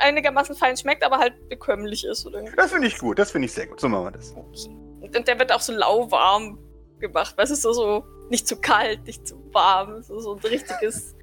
einigermaßen 0.00 0.54
fein 0.54 0.76
schmeckt, 0.76 1.04
aber 1.04 1.18
halt 1.18 1.48
bekömmlich 1.48 2.04
ist. 2.04 2.26
Oder 2.26 2.38
irgendwie. 2.38 2.56
Das 2.56 2.72
finde 2.72 2.86
ich 2.86 2.98
gut. 2.98 3.18
Das 3.18 3.32
finde 3.32 3.46
ich 3.46 3.52
sehr 3.52 3.66
gut. 3.66 3.80
So 3.80 3.88
machen 3.88 4.04
wir 4.04 4.10
das. 4.12 4.34
Okay. 4.34 4.70
Und 5.00 5.28
der 5.28 5.38
wird 5.38 5.52
auch 5.52 5.60
so 5.60 5.72
lauwarm 5.72 6.58
gemacht. 6.98 7.36
Weißt 7.36 7.52
du, 7.52 7.56
so, 7.56 7.72
so 7.72 8.04
nicht 8.30 8.46
zu 8.48 8.56
kalt, 8.56 9.04
nicht 9.06 9.26
zu 9.26 9.36
warm. 9.52 10.02
So, 10.02 10.18
so 10.20 10.34
ein 10.34 10.40
richtiges 10.40 11.14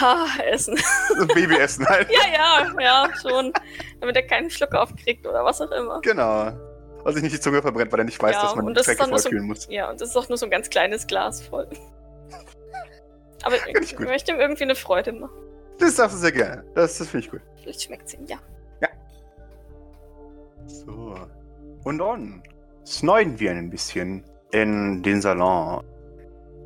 Ha-Essen. 0.00 0.76
So 1.16 1.22
ein 1.22 1.28
Babyessen 1.28 1.86
halt. 1.86 2.08
ja, 2.10 2.32
ja, 2.32 2.80
ja, 2.80 3.08
schon. 3.20 3.52
Damit 4.00 4.16
er 4.16 4.22
keinen 4.26 4.50
Schluck 4.50 4.74
aufkriegt 4.74 5.26
oder 5.26 5.44
was 5.44 5.60
auch 5.60 5.70
immer. 5.72 6.00
Genau. 6.02 6.52
Und 7.02 7.14
sich 7.14 7.22
nicht 7.22 7.34
die 7.34 7.40
Zunge 7.40 7.62
verbrennt, 7.62 7.90
weil 7.92 8.00
er 8.00 8.04
nicht 8.04 8.22
weiß, 8.22 8.34
Ja, 8.36 8.42
dass 8.42 8.54
man 8.56 8.74
das 8.74 8.86
dann 8.86 9.08
nur 9.10 9.18
so- 9.18 9.22
vorkühlen 9.22 9.46
muss. 9.46 9.66
Ja, 9.70 9.90
und 9.90 10.00
das 10.00 10.10
ist 10.10 10.16
auch 10.16 10.28
nur 10.28 10.36
so 10.38 10.46
ein 10.46 10.50
ganz 10.50 10.68
kleines 10.70 11.06
Glas 11.06 11.42
voll. 11.42 11.66
Aber 13.42 13.54
ich, 13.56 13.92
ich 13.92 13.98
möchte 13.98 14.32
ihm 14.32 14.38
irgendwie 14.38 14.64
eine 14.64 14.74
Freude 14.74 15.12
machen. 15.12 15.32
Das 15.78 15.94
darfst 15.96 16.16
du 16.16 16.20
sehr 16.20 16.32
gerne. 16.32 16.62
Das, 16.74 16.98
das 16.98 17.08
finde 17.08 17.24
ich 17.26 17.30
gut. 17.32 17.40
Vielleicht 17.62 17.82
schmeckt 17.82 18.06
es 18.06 18.14
ihm, 18.14 18.26
ja. 18.26 18.36
So. 20.66 21.16
Und 21.84 21.98
dann 21.98 22.42
sneuden 22.86 23.40
wir 23.40 23.50
ein 23.52 23.70
bisschen 23.70 24.24
in 24.52 25.02
den 25.02 25.20
Salon. 25.22 25.82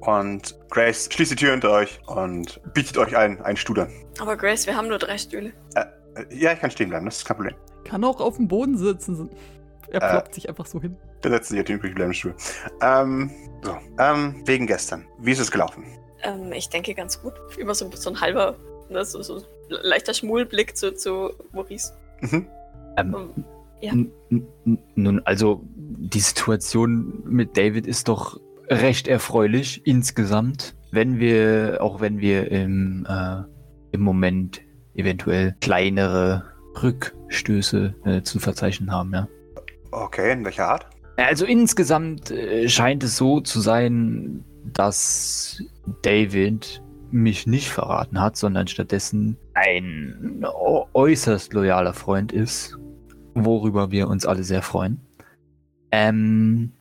Und 0.07 0.55
Grace 0.71 1.09
schließt 1.13 1.33
die 1.33 1.37
Tür 1.37 1.53
hinter 1.53 1.71
euch 1.71 1.99
und 2.07 2.61
bietet 2.75 2.99
euch 2.99 3.17
allen 3.17 3.41
einen 3.41 3.57
Stuhl 3.57 3.81
an. 3.81 3.91
Aber 4.21 4.37
Grace, 4.37 4.67
wir 4.67 4.77
haben 4.77 4.89
nur 4.89 4.99
drei 4.99 5.17
Stühle. 5.19 5.53
Äh, 5.75 5.85
Ja, 6.31 6.53
ich 6.53 6.61
kann 6.61 6.71
stehen 6.71 6.91
bleiben, 6.91 7.07
das 7.07 7.19
ist 7.19 7.25
kein 7.25 7.37
Problem. 7.37 7.55
Kann 7.85 8.05
auch 8.05 8.21
auf 8.21 8.37
dem 8.37 8.47
Boden 8.49 8.77
sitzen. 8.77 9.31
Er 9.89 10.03
Äh. 10.03 10.11
ploppt 10.11 10.35
sich 10.35 10.49
einfach 10.49 10.67
so 10.67 10.81
hin. 10.81 10.97
Dann 11.23 11.33
setzt 11.33 11.49
sich 11.49 11.59
auf 11.59 11.65
den 11.65 11.77
übrig 11.77 11.95
bleibenden 11.95 12.15
Stuhl. 12.15 12.35
Ähm, 12.83 13.31
so. 13.63 13.77
Ähm, 13.99 14.43
wegen 14.47 14.67
gestern. 14.67 15.07
Wie 15.19 15.33
ist 15.33 15.39
es 15.41 15.51
gelaufen? 15.51 15.85
Ähm, 16.23 16.53
ich 16.53 16.69
denke 16.69 16.95
ganz 16.95 17.21
gut. 17.23 17.33
Immer 17.57 17.75
so, 17.75 17.91
so 17.95 18.11
ein 18.11 18.21
halber, 18.21 18.57
ne, 18.91 19.05
so, 19.05 19.23
so 19.23 19.43
leichter 19.69 20.13
Schmulblick 20.15 20.77
zu, 20.77 20.95
zu 20.95 21.31
Maurice. 21.53 21.93
Mhm. 22.21 22.47
Ähm, 22.99 23.15
Ähm, 23.15 23.45
Ja. 23.81 23.93
Nun, 24.95 25.21
also 25.27 25.63
die 25.75 26.21
Situation 26.21 27.23
mit 27.27 27.57
David 27.57 27.87
ist 27.87 28.09
doch 28.09 28.39
recht 28.69 29.09
erfreulich 29.09 29.87
insgesamt, 29.87 30.75
wenn 30.91 31.19
wir, 31.19 31.79
auch 31.81 32.01
wenn 32.01 32.21
wir 32.21 32.51
im, 32.51 33.07
äh, 33.09 33.43
im 33.93 34.01
Moment 34.01 34.63
eventuell 34.95 35.57
kleinere 35.61 36.45
Rückstöße 36.83 37.95
äh, 38.05 38.23
zu 38.23 38.39
verzeichnen 38.39 38.93
haben, 38.93 39.13
ja. 39.13 39.29
Okay, 39.91 40.33
in 40.33 40.45
welcher 40.45 40.69
Art? 40.69 40.87
Also 41.17 41.45
insgesamt 41.45 42.31
äh, 42.31 42.69
scheint 42.69 43.05
es 43.05 43.17
so 43.17 43.41
zu 43.41 43.61
sein, 43.61 44.45
dass 44.73 45.63
David 46.03 46.83
mich 47.11 47.47
nicht 47.47 47.71
verraten 47.71 48.21
hat, 48.21 48.37
sondern 48.37 48.67
stattdessen 48.67 49.37
ein 49.55 50.45
äußerst 50.95 51.53
loyaler 51.53 51.93
Freund 51.93 52.33
ist, 52.33 52.77
worüber 53.35 53.93
wir 53.93 54.09
uns 54.09 54.27
alle 54.27 54.43
sehr 54.43 54.63
freuen. 54.63 55.01
Ähm, 55.93 56.73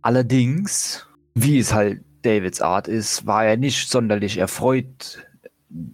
allerdings, 0.00 1.06
wie 1.42 1.58
es 1.58 1.72
halt 1.74 2.00
Davids 2.22 2.60
Art 2.60 2.88
ist, 2.88 3.26
war 3.26 3.44
er 3.44 3.56
nicht 3.56 3.88
sonderlich 3.90 4.38
erfreut 4.38 5.24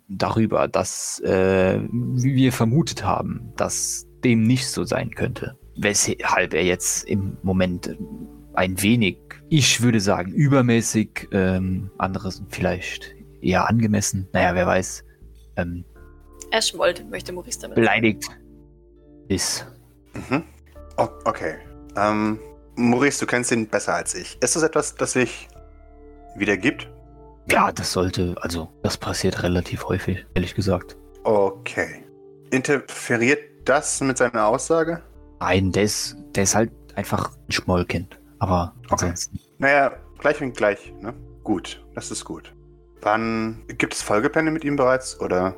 darüber, 0.09 0.69
dass 0.69 1.21
äh, 1.21 1.81
wie 1.91 2.35
wir 2.35 2.53
vermutet 2.53 3.05
haben, 3.05 3.53
dass 3.57 4.07
dem 4.23 4.43
nicht 4.43 4.67
so 4.69 4.85
sein 4.85 5.11
könnte. 5.11 5.59
Weshalb 5.77 6.55
er 6.55 6.65
jetzt 6.65 7.05
im 7.05 7.37
Moment 7.43 7.97
ein 8.55 8.81
wenig, 8.81 9.19
ich 9.49 9.83
würde 9.83 10.01
sagen, 10.01 10.33
übermäßig, 10.33 11.29
ähm, 11.33 11.91
anderes 11.99 12.43
vielleicht 12.49 13.15
eher 13.41 13.69
angemessen, 13.69 14.29
naja, 14.33 14.55
wer 14.55 14.67
weiß, 14.67 15.05
ähm, 15.57 15.85
Er 16.51 16.63
schmollt, 16.63 17.05
möchte 17.11 17.33
Maurice 17.33 17.59
damit. 17.61 17.75
beleidigt 17.75 18.29
ist. 19.29 19.67
Mhm. 20.31 20.45
Okay. 20.97 21.57
Ähm, 21.97 22.39
Maurice, 22.77 23.21
du 23.21 23.27
kennst 23.27 23.51
ihn 23.53 23.67
besser 23.69 23.95
als 23.95 24.15
ich. 24.15 24.37
Ist 24.43 24.57
das 24.57 24.63
etwas, 24.63 24.95
das 24.95 25.13
sich 25.13 25.49
wieder 26.37 26.57
gibt? 26.57 26.91
Ja, 27.51 27.71
das 27.73 27.93
sollte, 27.93 28.35
also 28.41 28.69
das 28.83 28.97
passiert 28.97 29.43
relativ 29.43 29.85
häufig, 29.87 30.25
ehrlich 30.35 30.55
gesagt. 30.55 30.97
Okay. 31.25 32.05
Interferiert 32.51 33.41
das 33.65 34.01
mit 34.01 34.19
seiner 34.19 34.47
Aussage? 34.47 35.03
Nein, 35.41 35.73
der 35.73 35.85
ist, 35.85 36.17
der 36.35 36.45
ist 36.45 36.55
halt 36.55 36.71
einfach 36.95 37.31
ein 37.49 37.53
Schmollkind. 37.53 38.19
Aber 38.39 38.75
Okay. 38.85 38.93
ansonsten. 39.07 39.41
Naja, 39.59 39.93
gleich 40.19 40.41
und 40.41 40.57
gleich, 40.57 40.93
ne? 41.01 41.15
Gut, 41.43 41.85
das 41.95 42.11
ist 42.11 42.25
gut. 42.25 42.55
Wann 43.03 43.65
gibt 43.69 43.95
es 43.95 44.03
Folgepläne 44.03 44.51
mit 44.51 44.65
ihm 44.65 44.77
bereits 44.77 45.21
oder 45.21 45.55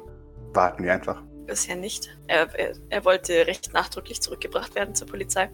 warten 0.52 0.82
wir 0.82 0.92
einfach? 0.92 1.22
Bisher 1.46 1.76
nicht. 1.76 2.16
Er, 2.26 2.52
er, 2.58 2.74
er 2.90 3.04
wollte 3.04 3.46
recht 3.46 3.72
nachdrücklich 3.72 4.20
zurückgebracht 4.20 4.74
werden 4.74 4.94
zur 4.96 5.06
Polizei. 5.06 5.48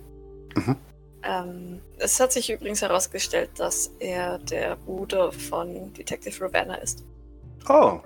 Mhm. 0.57 0.77
Ähm, 1.25 1.81
es 1.99 2.19
hat 2.21 2.33
sich 2.33 2.51
übrigens 2.51 2.83
herausgestellt, 2.83 3.51
dass 3.59 3.93
er 4.01 4.39
der 4.39 4.77
Bruder 4.77 5.31
von 5.33 5.93
Detective 5.93 6.45
Ravenna 6.45 6.75
ist. 6.77 7.05
Oh, 7.69 8.01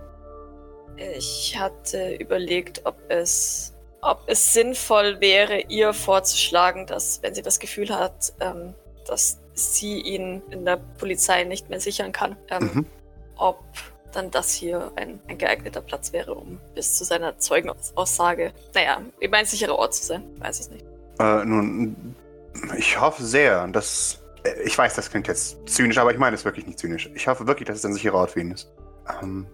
Ich 1.18 1.56
hatte 1.58 2.14
überlegt, 2.14 2.82
ob 2.84 2.96
es, 3.08 3.72
ob 4.02 4.20
es 4.26 4.52
sinnvoll 4.52 5.20
wäre, 5.20 5.60
ihr 5.68 5.92
vorzuschlagen, 5.92 6.86
dass, 6.86 7.22
wenn 7.22 7.34
sie 7.34 7.42
das 7.42 7.58
Gefühl 7.58 7.90
hat, 7.90 8.32
ähm, 8.40 8.74
dass 9.06 9.38
sie 9.54 10.00
ihn 10.00 10.42
in 10.50 10.64
der 10.64 10.76
Polizei 10.98 11.44
nicht 11.44 11.70
mehr 11.70 11.80
sichern 11.80 12.12
kann, 12.12 12.36
ähm, 12.50 12.70
Mhm. 12.74 12.86
ob 13.36 13.62
dann 14.12 14.30
das 14.30 14.52
hier 14.52 14.92
ein, 14.96 15.20
ein 15.28 15.36
geeigneter 15.38 15.80
Platz 15.82 16.12
wäre, 16.12 16.34
um 16.34 16.58
bis 16.74 16.96
zu 16.96 17.04
seiner 17.04 17.38
Zeugenaussage, 17.38 18.52
naja, 18.74 19.02
eben 19.20 19.34
ein 19.34 19.44
sicherer 19.46 19.76
Ort 19.78 19.94
zu 19.94 20.04
sein. 20.06 20.22
Ich 20.34 20.40
weiß 20.40 20.60
es 20.60 20.70
nicht. 20.70 20.84
äh, 21.18 21.44
nun, 21.44 22.14
ich 22.76 23.00
hoffe 23.00 23.24
sehr, 23.24 23.66
dass. 23.68 24.22
äh, 24.44 24.62
Ich 24.64 24.76
weiß, 24.76 24.94
das 24.94 25.10
klingt 25.10 25.28
jetzt 25.28 25.58
zynisch, 25.68 25.98
aber 25.98 26.12
ich 26.12 26.18
meine 26.18 26.34
es 26.36 26.44
wirklich 26.44 26.66
nicht 26.66 26.78
zynisch. 26.78 27.10
Ich 27.14 27.26
hoffe 27.28 27.46
wirklich, 27.46 27.66
dass 27.66 27.78
es 27.78 27.84
ein 27.84 27.92
sicherer 27.94 28.16
Ort 28.18 28.30
für 28.32 28.40
ihn 28.40 28.52
ist. 28.52 28.70
Ähm, 29.22 29.46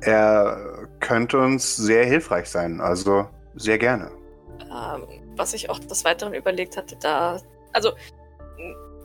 er 0.00 0.86
könnte 1.00 1.38
uns 1.38 1.76
sehr 1.76 2.04
hilfreich 2.04 2.48
sein, 2.48 2.80
also 2.80 3.28
sehr 3.54 3.78
gerne. 3.78 4.10
ähm, 4.60 5.06
was 5.36 5.54
ich 5.54 5.70
auch 5.70 5.78
des 5.78 6.04
Weiteren 6.04 6.34
überlegt 6.34 6.76
hatte, 6.76 6.96
da. 7.00 7.40
Also, 7.72 7.92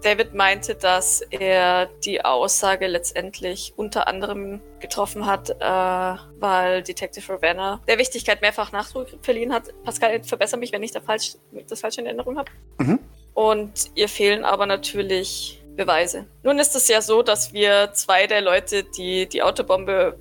David 0.04 0.34
meinte, 0.34 0.76
dass 0.76 1.22
er 1.30 1.86
die 2.04 2.24
Aussage 2.26 2.88
letztendlich 2.88 3.74
unter 3.78 4.08
anderem 4.08 4.60
getroffen 4.82 5.26
hat, 5.26 5.50
äh, 5.50 6.20
weil 6.40 6.84
Detective 6.84 7.32
Ravenna 7.32 7.80
der 7.88 7.98
Wichtigkeit 7.98 8.42
mehrfach 8.42 8.74
Nachdruck 8.74 9.08
verliehen 9.22 9.54
hat. 9.54 9.74
Pascal, 9.86 10.22
verbessere 10.24 10.60
mich, 10.60 10.74
wenn 10.74 10.84
ich 10.84 10.92
da 10.92 11.00
falsch, 11.00 11.36
das 11.70 11.80
falsche 11.80 12.02
in 12.02 12.08
Erinnerung 12.08 12.38
habe. 12.38 12.52
Mhm. 12.80 13.00
Und 13.34 13.92
ihr 13.96 14.10
fehlen 14.10 14.46
aber 14.46 14.66
natürlich 14.66 15.64
Beweise. 15.76 16.26
Nun 16.44 16.60
ist 16.60 16.76
es 16.76 16.88
ja 16.88 17.02
so, 17.02 17.24
dass 17.24 17.54
wir 17.54 17.92
zwei 17.94 18.28
der 18.28 18.42
Leute, 18.42 18.84
die 18.84 19.28
die 19.28 19.42
Autobombe 19.42 20.18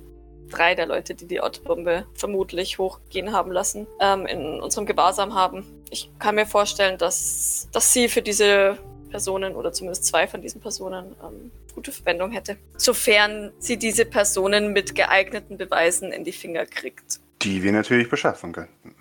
drei 0.49 0.75
der 0.75 0.85
Leute, 0.85 1.15
die 1.15 1.27
die 1.27 1.41
Autobombe 1.41 2.05
vermutlich 2.15 2.77
hochgehen 2.77 3.31
haben 3.31 3.51
lassen, 3.51 3.87
ähm, 3.99 4.25
in 4.25 4.61
unserem 4.61 4.85
Gewahrsam 4.85 5.33
haben. 5.33 5.65
Ich 5.89 6.11
kann 6.19 6.35
mir 6.35 6.45
vorstellen, 6.45 6.97
dass, 6.97 7.69
dass 7.71 7.93
sie 7.93 8.09
für 8.09 8.21
diese 8.21 8.77
Personen 9.09 9.55
oder 9.55 9.71
zumindest 9.71 10.05
zwei 10.05 10.27
von 10.27 10.41
diesen 10.41 10.61
Personen 10.61 11.15
ähm, 11.23 11.51
gute 11.73 11.91
Verwendung 11.91 12.31
hätte. 12.31 12.57
Sofern 12.77 13.51
sie 13.59 13.77
diese 13.77 14.05
Personen 14.05 14.73
mit 14.73 14.95
geeigneten 14.95 15.57
Beweisen 15.57 16.11
in 16.11 16.23
die 16.23 16.31
Finger 16.31 16.65
kriegt. 16.65 17.19
Die 17.41 17.61
wir 17.61 17.71
natürlich 17.71 18.09
beschaffen 18.09 18.53
könnten. 18.53 18.95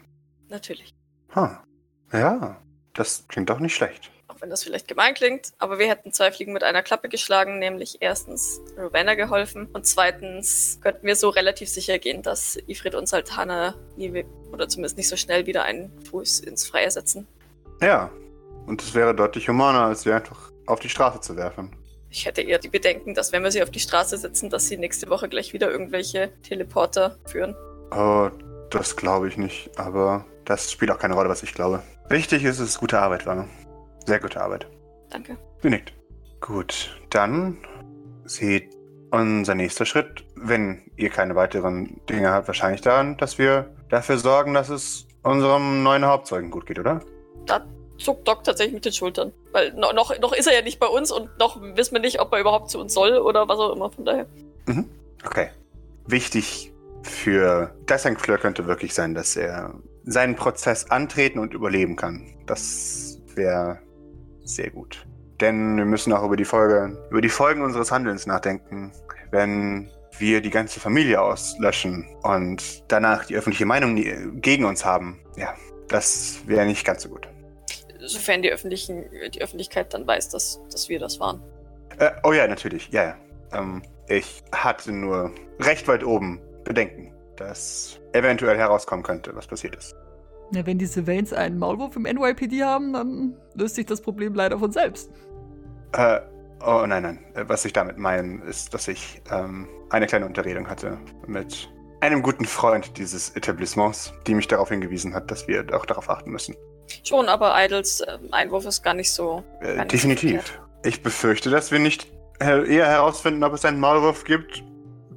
Natürlich. 0.48 0.94
Ha. 1.34 1.64
Ja, 2.12 2.60
das 2.94 3.24
klingt 3.28 3.50
doch 3.50 3.58
nicht 3.58 3.74
schlecht. 3.74 4.10
Auch 4.28 4.40
wenn 4.40 4.50
das 4.50 4.62
vielleicht 4.62 4.88
gemein 4.88 5.14
klingt, 5.14 5.52
aber 5.58 5.78
wir 5.78 5.88
hätten 5.88 6.12
zwei 6.12 6.32
Fliegen 6.32 6.52
mit 6.52 6.62
einer 6.62 6.82
Klappe 6.82 7.08
geschlagen, 7.08 7.58
nämlich 7.58 7.98
erstens 8.00 8.60
Ravenna 8.76 9.14
geholfen 9.14 9.68
und 9.72 9.86
zweitens 9.86 10.78
könnten 10.82 11.06
wir 11.06 11.16
so 11.16 11.28
relativ 11.28 11.68
sicher 11.68 11.98
gehen, 11.98 12.22
dass 12.22 12.58
Ifrit 12.66 12.94
und 12.94 13.08
Sultana 13.08 13.74
nie 13.96 14.24
oder 14.50 14.68
zumindest 14.68 14.96
nicht 14.96 15.08
so 15.08 15.16
schnell 15.16 15.46
wieder 15.46 15.64
einen 15.64 15.92
Fuß 16.10 16.40
ins 16.40 16.66
Freie 16.66 16.90
setzen. 16.90 17.26
Ja, 17.80 18.10
und 18.66 18.82
es 18.82 18.94
wäre 18.94 19.14
deutlich 19.14 19.48
humaner, 19.48 19.86
als 19.86 20.02
sie 20.02 20.12
einfach 20.12 20.50
auf 20.66 20.80
die 20.80 20.88
Straße 20.88 21.20
zu 21.20 21.36
werfen. 21.36 21.74
Ich 22.10 22.26
hätte 22.26 22.42
eher 22.42 22.58
die 22.58 22.68
Bedenken, 22.68 23.14
dass 23.14 23.32
wenn 23.32 23.42
wir 23.42 23.50
sie 23.50 23.62
auf 23.62 23.70
die 23.70 23.80
Straße 23.80 24.18
setzen, 24.18 24.50
dass 24.50 24.68
sie 24.68 24.76
nächste 24.76 25.08
Woche 25.08 25.28
gleich 25.28 25.52
wieder 25.52 25.70
irgendwelche 25.70 26.30
Teleporter 26.42 27.18
führen. 27.24 27.56
Oh, 27.90 28.30
das 28.70 28.96
glaube 28.96 29.28
ich 29.28 29.36
nicht, 29.36 29.70
aber 29.78 30.26
das 30.44 30.70
spielt 30.70 30.90
auch 30.90 30.98
keine 30.98 31.14
Rolle, 31.14 31.28
was 31.28 31.42
ich 31.42 31.54
glaube. 31.54 31.82
Wichtig 32.12 32.44
ist, 32.44 32.58
es 32.58 32.78
gute 32.78 33.00
Arbeit 33.00 33.24
war. 33.24 33.48
Sehr 34.04 34.20
gute 34.20 34.38
Arbeit. 34.38 34.66
Danke. 35.08 35.38
Sie 35.62 35.70
nickt. 35.70 35.94
Gut, 36.42 37.00
dann 37.08 37.56
sieht 38.26 38.68
unser 39.10 39.54
nächster 39.54 39.86
Schritt, 39.86 40.22
wenn 40.36 40.90
ihr 40.96 41.08
keine 41.08 41.36
weiteren 41.36 42.02
Dinge 42.10 42.30
habt, 42.30 42.48
wahrscheinlich 42.48 42.82
daran, 42.82 43.16
dass 43.16 43.38
wir 43.38 43.74
dafür 43.88 44.18
sorgen, 44.18 44.52
dass 44.52 44.68
es 44.68 45.06
unserem 45.22 45.82
neuen 45.82 46.04
Hauptzeugen 46.04 46.50
gut 46.50 46.66
geht, 46.66 46.78
oder? 46.78 47.00
Da 47.46 47.64
zuckt 47.96 48.28
Doc 48.28 48.44
tatsächlich 48.44 48.74
mit 48.74 48.84
den 48.84 48.92
Schultern. 48.92 49.32
Weil 49.52 49.72
no, 49.72 49.94
noch, 49.94 50.18
noch 50.18 50.34
ist 50.34 50.46
er 50.46 50.52
ja 50.54 50.60
nicht 50.60 50.80
bei 50.80 50.88
uns 50.88 51.10
und 51.10 51.30
noch 51.38 51.62
wissen 51.62 51.94
wir 51.94 52.00
nicht, 52.02 52.20
ob 52.20 52.30
er 52.34 52.40
überhaupt 52.40 52.68
zu 52.68 52.78
uns 52.78 52.92
soll 52.92 53.16
oder 53.16 53.48
was 53.48 53.58
auch 53.58 53.74
immer. 53.74 53.90
Von 53.90 54.04
daher. 54.04 54.26
Okay. 55.24 55.48
Wichtig 56.06 56.74
für 57.04 57.74
Dassank 57.86 58.20
Fleur 58.20 58.36
könnte 58.36 58.66
wirklich 58.66 58.92
sein, 58.92 59.14
dass 59.14 59.34
er 59.34 59.72
seinen 60.04 60.36
Prozess 60.36 60.90
antreten 60.90 61.38
und 61.38 61.54
überleben 61.54 61.96
kann. 61.96 62.26
Das 62.46 63.18
wäre 63.34 63.78
sehr 64.44 64.70
gut. 64.70 65.06
Denn 65.40 65.76
wir 65.76 65.84
müssen 65.84 66.12
auch 66.12 66.24
über 66.24 66.36
die 66.36 66.44
Folge, 66.44 66.98
über 67.10 67.20
die 67.20 67.28
Folgen 67.28 67.62
unseres 67.62 67.90
Handelns 67.90 68.26
nachdenken, 68.26 68.92
wenn 69.30 69.90
wir 70.18 70.40
die 70.40 70.50
ganze 70.50 70.78
Familie 70.78 71.20
auslöschen 71.20 72.06
und 72.22 72.84
danach 72.88 73.24
die 73.24 73.36
öffentliche 73.36 73.66
Meinung 73.66 73.96
gegen 74.40 74.64
uns 74.64 74.84
haben. 74.84 75.20
Ja, 75.36 75.54
das 75.88 76.40
wäre 76.46 76.66
nicht 76.66 76.84
ganz 76.84 77.02
so 77.02 77.08
gut. 77.08 77.28
Sofern 78.04 78.42
die, 78.42 78.50
öffentlichen, 78.50 79.04
die 79.32 79.42
Öffentlichkeit 79.42 79.94
dann 79.94 80.06
weiß, 80.06 80.28
dass, 80.30 80.60
dass 80.70 80.88
wir 80.88 80.98
das 80.98 81.20
waren. 81.20 81.40
Äh, 81.98 82.10
oh 82.24 82.32
ja, 82.32 82.46
natürlich. 82.46 82.88
Ja, 82.90 83.04
ja. 83.04 83.16
Ähm, 83.52 83.82
ich 84.08 84.42
hatte 84.52 84.92
nur 84.92 85.32
recht 85.60 85.86
weit 85.88 86.04
oben 86.04 86.40
Bedenken, 86.64 87.11
dass 87.42 88.00
eventuell 88.12 88.56
herauskommen 88.56 89.02
könnte, 89.02 89.34
was 89.34 89.46
passiert 89.46 89.76
ist. 89.76 89.94
Ja, 90.54 90.66
wenn 90.66 90.78
diese 90.78 91.06
Vanes 91.06 91.32
einen 91.32 91.58
Maulwurf 91.58 91.96
im 91.96 92.02
NYPD 92.02 92.62
haben, 92.62 92.92
dann 92.92 93.36
löst 93.54 93.74
sich 93.74 93.86
das 93.86 94.00
Problem 94.00 94.34
leider 94.34 94.58
von 94.58 94.70
selbst. 94.70 95.10
Äh, 95.92 96.20
oh 96.60 96.84
nein, 96.86 97.02
nein. 97.02 97.18
Was 97.48 97.64
ich 97.64 97.72
damit 97.72 97.96
meine, 97.96 98.42
ist, 98.44 98.74
dass 98.74 98.86
ich 98.88 99.22
ähm, 99.30 99.66
eine 99.90 100.06
kleine 100.06 100.26
Unterredung 100.26 100.68
hatte 100.68 100.98
mit 101.26 101.70
einem 102.00 102.22
guten 102.22 102.44
Freund 102.44 102.98
dieses 102.98 103.30
Etablissements, 103.30 104.12
die 104.26 104.34
mich 104.34 104.48
darauf 104.48 104.68
hingewiesen 104.68 105.14
hat, 105.14 105.30
dass 105.30 105.48
wir 105.48 105.64
auch 105.72 105.86
darauf 105.86 106.10
achten 106.10 106.30
müssen. 106.30 106.54
Schon, 107.04 107.28
aber 107.28 107.54
Idles 107.56 108.02
ähm, 108.06 108.28
Einwurf 108.32 108.66
ist 108.66 108.82
gar 108.82 108.94
nicht 108.94 109.12
so. 109.12 109.42
Äh, 109.60 109.76
Gar 109.76 109.84
nicht 109.84 110.02
so 110.02 110.08
definitiv. 110.08 110.60
Ich 110.84 111.02
befürchte, 111.02 111.48
dass 111.48 111.70
wir 111.70 111.78
nicht 111.78 112.12
eher 112.40 112.86
herausfinden, 112.86 113.44
ob 113.44 113.52
es 113.54 113.64
einen 113.64 113.78
Maulwurf 113.78 114.24
gibt, 114.24 114.64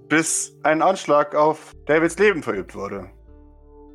bis 0.08 0.56
ein 0.64 0.82
Anschlag 0.82 1.36
auf 1.36 1.74
Davids 1.86 2.18
Leben 2.20 2.44
verübt 2.44 2.76
wurde. 2.76 3.10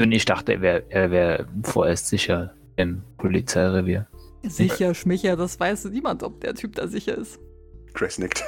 Und 0.00 0.12
ich 0.12 0.24
dachte, 0.24 0.52
er 0.54 0.60
wäre 0.62 0.82
er 0.88 1.10
wär 1.10 1.46
vorerst 1.62 2.08
sicher 2.08 2.54
im 2.76 3.02
Polizeirevier. 3.18 4.06
Sicher, 4.42 4.94
Schmicher, 4.94 5.36
das 5.36 5.60
weiß 5.60 5.84
niemand, 5.86 6.22
ob 6.22 6.40
der 6.40 6.54
Typ 6.54 6.74
da 6.76 6.86
sicher 6.88 7.16
ist. 7.18 7.38
Chris 7.92 8.18
nickt. 8.18 8.42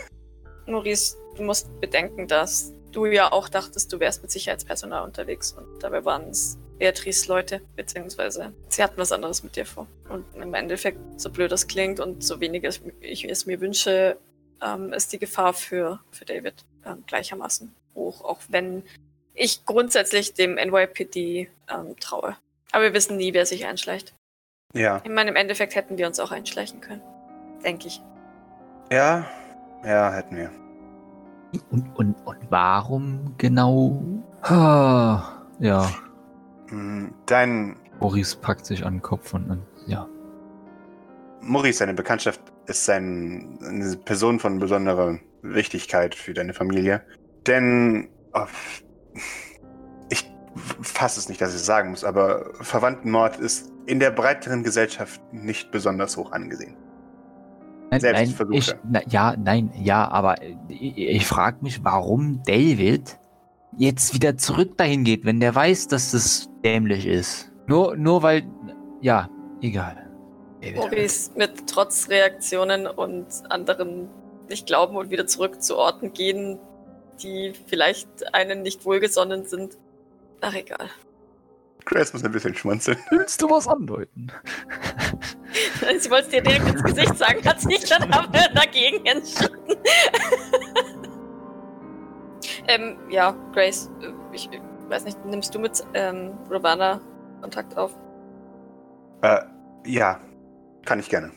Maurice, 0.67 1.17
du 1.37 1.43
musst 1.43 1.69
bedenken, 1.81 2.27
dass 2.27 2.73
du 2.93 3.05
ja 3.07 3.31
auch 3.31 3.49
dachtest, 3.49 3.93
du 3.93 4.01
wärst 4.01 4.23
mit 4.23 4.31
Sicherheitspersonal 4.31 5.05
unterwegs 5.05 5.53
und 5.53 5.83
dabei 5.83 6.05
waren 6.05 6.29
es 6.31 6.57
Beatrice 6.79 7.29
Leute, 7.29 7.61
beziehungsweise 7.77 8.53
sie 8.69 8.83
hatten 8.83 8.97
was 8.97 9.13
anderes 9.13 9.43
mit 9.43 9.55
dir 9.57 9.67
vor. 9.67 9.87
Und 10.09 10.25
im 10.41 10.55
Endeffekt, 10.55 10.99
so 11.21 11.31
blöd 11.31 11.53
das 11.53 11.67
klingt 11.67 12.01
und 12.01 12.25
so 12.25 12.41
wenig 12.41 12.65
es- 12.65 12.81
ich 13.01 13.29
es 13.29 13.45
mir 13.47 13.61
wünsche, 13.61 14.17
ähm, 14.65 14.93
ist 14.93 15.13
die 15.13 15.19
Gefahr 15.19 15.53
für, 15.53 16.01
für 16.11 16.25
David 16.25 16.55
ähm, 16.87 17.05
gleichermaßen 17.07 17.75
hoch, 17.95 18.25
auch 18.25 18.41
wenn 18.49 18.83
ich 19.35 19.65
grundsätzlich 19.65 20.35
dem 20.35 20.55
NYPD 20.55 21.49
ähm, 21.69 21.97
traue. 22.01 22.37
Aber 22.71 22.85
wir 22.85 22.95
wissen 22.95 23.17
nie, 23.17 23.35
wer 23.35 23.47
sich 23.47 23.67
einschleicht. 23.67 24.15
Ja. 24.75 25.01
Ich 25.05 25.11
meine, 25.11 25.31
im 25.31 25.37
Endeffekt 25.37 25.75
hätten 25.75 25.99
wir 25.99 26.07
uns 26.07 26.21
auch 26.21 26.31
einschleichen 26.31 26.81
können. 26.81 27.03
Denke 27.65 27.89
ich. 27.89 28.01
Ja, 28.91 29.27
ja, 29.85 30.13
hätten 30.13 30.37
wir. 30.37 30.51
Und, 31.71 31.95
und, 31.97 32.15
und 32.27 32.39
warum 32.51 33.35
genau? 33.37 34.03
Ja, 35.61 35.93
Hm, 36.73 37.13
Dein 37.27 37.77
Boris 38.01 38.35
packt 38.35 38.65
sich 38.65 38.85
an 38.85 38.95
den 38.95 39.03
Kopf 39.03 39.35
und, 39.35 39.51
und 39.51 39.63
ja. 39.87 40.09
Maurice, 41.43 41.81
deine 41.81 41.95
Bekanntschaft 41.95 42.41
ist 42.67 42.89
ein, 42.89 43.59
eine 43.63 43.97
Person 43.97 44.39
von 44.39 44.59
besonderer 44.59 45.19
Wichtigkeit 45.43 46.15
für 46.15 46.35
deine 46.35 46.55
Familie. 46.55 47.03
Denn 47.47 48.09
oh, 48.33 48.47
ich 50.09 50.31
fasse 50.81 51.21
es 51.21 51.29
nicht, 51.29 51.41
dass 51.41 51.51
ich 51.51 51.57
es 51.57 51.67
sagen 51.67 51.91
muss, 51.91 52.05
aber 52.05 52.53
Verwandtenmord 52.61 53.37
ist 53.39 53.71
in 53.87 54.01
der 54.01 54.11
breiteren 54.11 54.63
Gesellschaft 54.63 55.21
nicht 55.33 55.71
besonders 55.71 56.17
hoch 56.17 56.33
angesehen. 56.33 56.77
Nein, 57.91 58.01
Selbstversuche. 58.01 58.57
ich, 58.57 58.75
na, 58.89 59.01
ja, 59.09 59.37
nein, 59.37 59.71
ja, 59.77 60.09
aber 60.09 60.37
ich, 60.69 60.97
ich 60.97 61.27
frage 61.27 61.59
mich, 61.61 61.85
warum 61.85 62.43
David 62.47 63.19
jetzt 63.77 64.15
wieder 64.15 64.37
zurück 64.39 64.79
dahin 64.79 65.05
geht, 65.05 65.25
wenn 65.25 65.41
der 65.41 65.55
weiß, 65.55 65.89
dass 65.89 66.13
das 66.13 66.49
dämlich 66.65 67.07
ist. 67.07 67.51
Nur, 67.67 67.97
nur 67.97 68.23
weil, 68.23 68.45
ja, 69.01 69.29
egal. 69.61 70.09
David. 70.63 70.77
Maurice 70.77 71.31
mit 71.37 71.67
Trotzreaktionen 71.67 72.87
und 72.87 73.27
anderen 73.51 74.09
nicht 74.49 74.67
glauben 74.67 74.97
und 74.97 75.11
wieder 75.11 75.27
zurück 75.27 75.63
zu 75.63 75.77
Orten 75.77 76.13
gehen, 76.13 76.59
die 77.23 77.53
vielleicht 77.67 78.35
einen 78.35 78.63
nicht 78.63 78.85
wohlgesonnen 78.85 79.45
sind. 79.45 79.77
Ach, 80.41 80.55
egal. 80.55 80.91
Grace 81.85 82.13
muss 82.13 82.25
ein 82.25 82.33
bisschen 82.33 82.55
schmunzeln. 82.55 82.99
Willst 83.11 83.43
du 83.43 83.51
was 83.51 83.67
andeuten? 83.67 84.31
Sie 85.99 86.11
wollte 86.11 86.27
es 86.27 86.29
dir 86.31 86.43
direkt 86.43 86.69
ins 86.69 86.83
Gesicht 86.83 87.19
sagen, 87.19 87.45
hat 87.45 87.61
sich 87.61 87.85
dann 87.89 88.13
aber 88.13 88.49
dagegen 88.55 89.05
entschieden. 89.05 89.59
ähm, 92.69 92.99
ja, 93.11 93.33
Grace, 93.53 93.91
äh, 94.01 94.13
ich 94.33 94.49
ich 94.53 94.61
weiß 94.89 95.05
nicht, 95.05 95.25
nimmst 95.25 95.55
du 95.55 95.59
mit 95.59 95.83
ähm, 95.95 96.39
Ravana 96.51 97.01
Kontakt 97.41 97.77
auf? 97.77 97.97
Äh, 99.23 99.41
ja, 99.87 100.21
kann 100.85 100.99
ich 100.99 101.09
gerne. 101.09 101.33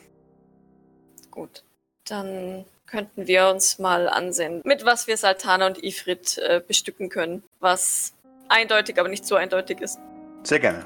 Gut. 1.31 1.63
Dann 2.07 2.65
könnten 2.87 3.27
wir 3.27 3.49
uns 3.49 3.79
mal 3.79 4.07
ansehen, 4.07 4.61
mit 4.63 4.85
was 4.85 5.07
wir 5.07 5.17
Saltana 5.17 5.67
und 5.67 5.83
Ifrit 5.83 6.37
äh, 6.37 6.61
bestücken 6.65 7.09
können, 7.09 7.43
was 7.59 8.13
eindeutig, 8.49 8.99
aber 8.99 9.09
nicht 9.09 9.25
so 9.25 9.35
eindeutig 9.35 9.81
ist. 9.81 9.99
Sehr 10.43 10.59
gerne. 10.59 10.85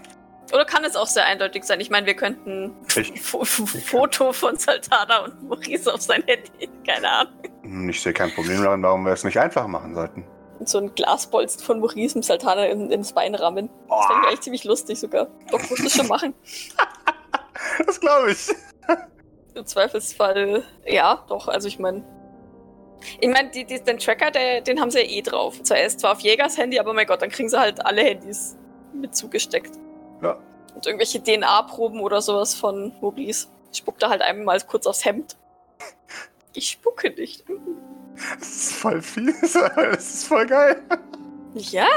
Oder 0.51 0.65
kann 0.65 0.83
es 0.83 0.95
auch 0.95 1.07
sehr 1.07 1.25
eindeutig 1.25 1.63
sein? 1.63 1.79
Ich 1.79 1.89
meine, 1.89 2.07
wir 2.07 2.15
könnten 2.15 2.75
ein 2.95 3.15
Foto 3.17 4.33
von 4.33 4.57
Saltana 4.57 5.19
und 5.25 5.43
Maurice 5.43 5.93
auf 5.93 6.01
sein 6.01 6.23
Handy, 6.25 6.69
keine 6.87 7.09
Ahnung. 7.09 7.89
ich 7.89 8.01
sehe 8.01 8.13
kein 8.13 8.31
Problem 8.31 8.63
daran, 8.63 8.81
warum 8.81 9.05
wir 9.05 9.13
es 9.13 9.23
nicht 9.23 9.37
einfach 9.37 9.67
machen 9.67 9.93
sollten. 9.93 10.25
Und 10.59 10.67
so 10.67 10.79
ein 10.79 10.93
Glasbolzen 10.95 11.61
von 11.61 11.79
Maurice 11.79 12.17
mit 12.17 12.25
Saltana 12.25 12.65
in, 12.65 12.91
ins 12.91 13.13
Bein 13.13 13.35
rammen. 13.35 13.69
Das 13.87 14.05
fände 14.07 14.21
ich 14.21 14.27
eigentlich 14.27 14.41
ziemlich 14.41 14.63
lustig 14.63 14.99
sogar. 14.99 15.27
Doch, 15.51 15.69
muss 15.69 15.81
das 15.81 15.93
schon 15.93 16.07
machen. 16.07 16.33
Das 17.85 17.99
glaube 17.99 18.31
ich. 18.31 18.47
Im 19.59 19.65
Zweifelsfall, 19.65 20.63
ja, 20.85 21.21
doch, 21.27 21.49
also 21.49 21.67
ich 21.67 21.79
meine. 21.79 22.01
Ich 23.19 23.27
meine, 23.27 23.49
den 23.49 23.99
Tracker, 23.99 24.31
der, 24.31 24.61
den 24.61 24.79
haben 24.79 24.89
sie 24.89 24.99
ja 24.99 25.05
eh 25.05 25.21
drauf. 25.21 25.61
Zwar 25.63 25.77
erst 25.77 25.99
zwar 25.99 26.13
auf 26.13 26.21
Jägers 26.21 26.57
Handy, 26.57 26.79
aber 26.79 26.93
mein 26.93 27.05
Gott, 27.05 27.21
dann 27.21 27.29
kriegen 27.29 27.49
sie 27.49 27.59
halt 27.59 27.85
alle 27.85 28.01
Handys 28.01 28.57
mit 28.93 29.17
zugesteckt. 29.17 29.71
Ja. 30.21 30.37
Und 30.75 30.85
irgendwelche 30.85 31.21
DNA-Proben 31.21 31.99
oder 31.99 32.21
sowas 32.21 32.55
von 32.55 32.93
Maurice. 33.01 33.47
Spuckt 33.73 34.01
er 34.01 34.09
halt 34.09 34.21
einmal 34.21 34.61
kurz 34.61 34.87
aufs 34.87 35.03
Hemd. 35.03 35.35
Ich 36.53 36.69
spucke 36.69 37.09
nicht. 37.09 37.43
Das 38.39 38.47
ist 38.47 38.73
voll 38.75 39.01
aber 39.55 39.87
das 39.91 40.13
ist 40.13 40.27
voll 40.27 40.45
geil. 40.45 40.81
Ja? 41.53 41.87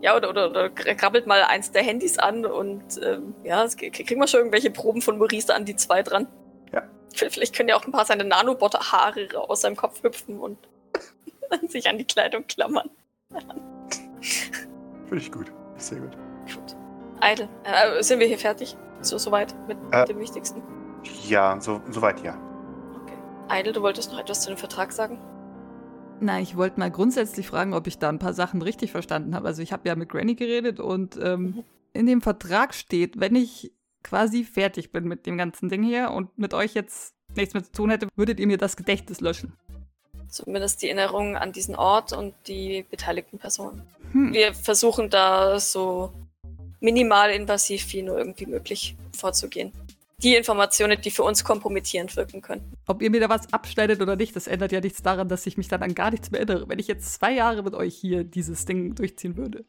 Ja, 0.00 0.16
oder, 0.16 0.30
oder, 0.30 0.48
oder 0.48 0.70
krabbelt 0.70 1.26
mal 1.26 1.42
eins 1.42 1.72
der 1.72 1.82
Handys 1.82 2.18
an 2.18 2.46
und 2.46 2.84
ähm, 3.02 3.34
ja, 3.42 3.64
es, 3.64 3.76
kriegen 3.76 4.18
wir 4.18 4.26
schon 4.28 4.40
irgendwelche 4.40 4.70
Proben 4.70 5.02
von 5.02 5.18
Maurice 5.18 5.54
an 5.54 5.66
die 5.66 5.76
zwei 5.76 6.02
dran. 6.02 6.26
Vielleicht 7.14 7.54
können 7.54 7.68
ja 7.68 7.76
auch 7.76 7.84
ein 7.86 7.92
paar 7.92 8.04
seine 8.04 8.24
Nanobotter-Haare 8.24 9.28
aus 9.48 9.60
seinem 9.62 9.76
Kopf 9.76 10.02
hüpfen 10.02 10.38
und 10.38 10.58
sich 11.68 11.88
an 11.88 11.98
die 11.98 12.04
Kleidung 12.04 12.46
klammern. 12.46 12.90
Finde 15.06 15.16
ich 15.22 15.30
gut. 15.32 15.52
Sehr 15.76 16.00
gut. 16.00 16.16
Gut. 16.46 16.76
Idle. 17.22 17.48
Äh, 17.64 18.02
sind 18.02 18.20
wir 18.20 18.26
hier 18.26 18.38
fertig? 18.38 18.76
So, 19.00 19.18
soweit 19.18 19.54
mit 19.68 19.76
Äh. 19.92 20.04
dem 20.06 20.18
Wichtigsten. 20.18 20.62
Ja, 21.28 21.60
so, 21.60 21.80
soweit 21.90 22.22
ja. 22.22 22.38
Okay. 23.02 23.60
Idle, 23.60 23.72
du 23.72 23.82
wolltest 23.82 24.10
noch 24.12 24.18
etwas 24.18 24.40
zu 24.42 24.48
dem 24.50 24.56
Vertrag 24.56 24.92
sagen? 24.92 25.18
Na, 26.20 26.40
ich 26.40 26.56
wollte 26.56 26.78
mal 26.80 26.90
grundsätzlich 26.90 27.46
fragen, 27.48 27.74
ob 27.74 27.86
ich 27.86 27.98
da 27.98 28.08
ein 28.08 28.18
paar 28.18 28.32
Sachen 28.32 28.62
richtig 28.62 28.92
verstanden 28.92 29.34
habe. 29.34 29.46
Also 29.48 29.62
ich 29.62 29.72
habe 29.72 29.86
ja 29.88 29.94
mit 29.96 30.08
Granny 30.08 30.34
geredet 30.36 30.80
und 30.80 31.16
ähm, 31.22 31.42
Mhm. 31.42 31.64
in 31.92 32.06
dem 32.06 32.22
Vertrag 32.22 32.72
steht, 32.74 33.20
wenn 33.20 33.34
ich 33.34 33.72
quasi 34.04 34.44
fertig 34.44 34.92
bin 34.92 35.04
mit 35.04 35.26
dem 35.26 35.36
ganzen 35.36 35.68
Ding 35.68 35.82
hier 35.82 36.10
und 36.10 36.36
mit 36.38 36.54
euch 36.54 36.74
jetzt 36.74 37.14
nichts 37.34 37.54
mehr 37.54 37.64
zu 37.64 37.72
tun 37.72 37.90
hätte, 37.90 38.08
würdet 38.14 38.38
ihr 38.38 38.46
mir 38.46 38.58
das 38.58 38.76
Gedächtnis 38.76 39.20
löschen. 39.20 39.54
Zumindest 40.28 40.82
die 40.82 40.88
Erinnerung 40.88 41.36
an 41.36 41.52
diesen 41.52 41.74
Ort 41.74 42.12
und 42.12 42.34
die 42.46 42.84
beteiligten 42.90 43.38
Personen. 43.38 43.82
Hm. 44.12 44.32
Wir 44.32 44.54
versuchen 44.54 45.10
da 45.10 45.58
so 45.58 46.12
minimal 46.80 47.30
invasiv 47.30 47.92
wie 47.92 48.02
nur 48.02 48.18
irgendwie 48.18 48.46
möglich 48.46 48.96
vorzugehen. 49.16 49.72
Die 50.18 50.36
Informationen, 50.36 51.00
die 51.00 51.10
für 51.10 51.22
uns 51.22 51.44
kompromittierend 51.44 52.16
wirken 52.16 52.40
könnten. 52.40 52.72
Ob 52.86 53.02
ihr 53.02 53.10
mir 53.10 53.20
da 53.20 53.28
was 53.28 53.52
abschneidet 53.52 54.00
oder 54.00 54.16
nicht, 54.16 54.34
das 54.34 54.46
ändert 54.46 54.72
ja 54.72 54.80
nichts 54.80 55.02
daran, 55.02 55.28
dass 55.28 55.46
ich 55.46 55.56
mich 55.56 55.68
dann 55.68 55.82
an 55.82 55.94
gar 55.94 56.10
nichts 56.10 56.30
mehr 56.30 56.40
erinnere. 56.40 56.68
Wenn 56.68 56.78
ich 56.78 56.88
jetzt 56.88 57.14
zwei 57.14 57.32
Jahre 57.32 57.62
mit 57.62 57.74
euch 57.74 57.94
hier 57.94 58.24
dieses 58.24 58.64
Ding 58.64 58.94
durchziehen 58.94 59.36
würde. 59.36 59.64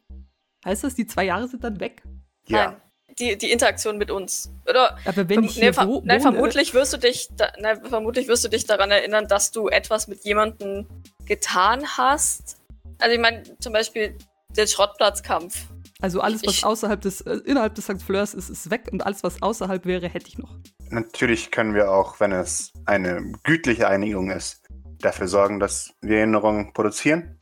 Heißt 0.63 0.83
das, 0.83 0.95
die 0.95 1.07
zwei 1.07 1.25
Jahre 1.25 1.47
sind 1.47 1.63
dann 1.63 1.79
weg? 1.79 2.03
Ja. 2.47 2.71
Nein, 2.71 2.81
die, 3.19 3.37
die 3.37 3.51
Interaktion 3.51 3.97
mit 3.97 4.11
uns. 4.11 4.51
Oder 4.69 4.97
Aber 5.05 5.29
wenn 5.29 5.43
ich 5.43 5.53
hier 5.53 5.65
nee, 5.65 5.73
ver 5.73 5.85
nein, 5.85 5.93
wohne- 6.03 6.19
vermutlich 6.21 6.73
wirst 6.73 6.93
du 6.93 6.97
dich 6.97 7.29
da, 7.37 7.51
nein, 7.59 7.79
vermutlich 7.85 8.27
wirst 8.27 8.43
du 8.43 8.49
dich 8.49 8.65
daran 8.65 8.91
erinnern, 8.91 9.27
dass 9.27 9.51
du 9.51 9.67
etwas 9.69 10.07
mit 10.07 10.23
jemandem 10.25 10.85
getan 11.25 11.83
hast. 11.97 12.57
Also 12.99 13.13
ich 13.15 13.21
meine, 13.21 13.43
zum 13.59 13.73
Beispiel 13.73 14.17
den 14.57 14.67
Schrottplatzkampf. 14.67 15.65
Also 16.01 16.19
alles, 16.21 16.43
was 16.45 16.53
Ich- 16.57 16.65
außerhalb 16.65 16.99
des, 17.01 17.21
äh, 17.21 17.35
innerhalb 17.45 17.75
des 17.75 17.85
St. 17.85 18.01
Fleurs 18.01 18.33
ist, 18.33 18.49
ist 18.49 18.69
weg 18.69 18.89
und 18.91 19.05
alles, 19.05 19.23
was 19.23 19.41
außerhalb 19.41 19.85
wäre, 19.85 20.07
hätte 20.09 20.27
ich 20.27 20.37
noch. 20.37 20.57
Natürlich 20.89 21.51
können 21.51 21.73
wir 21.73 21.89
auch, 21.91 22.19
wenn 22.19 22.31
es 22.31 22.71
eine 22.85 23.31
gütliche 23.43 23.87
Einigung 23.87 24.29
ist, 24.29 24.61
dafür 24.99 25.27
sorgen, 25.27 25.59
dass 25.59 25.93
wir 26.01 26.17
Erinnerungen 26.17 26.73
produzieren. 26.73 27.39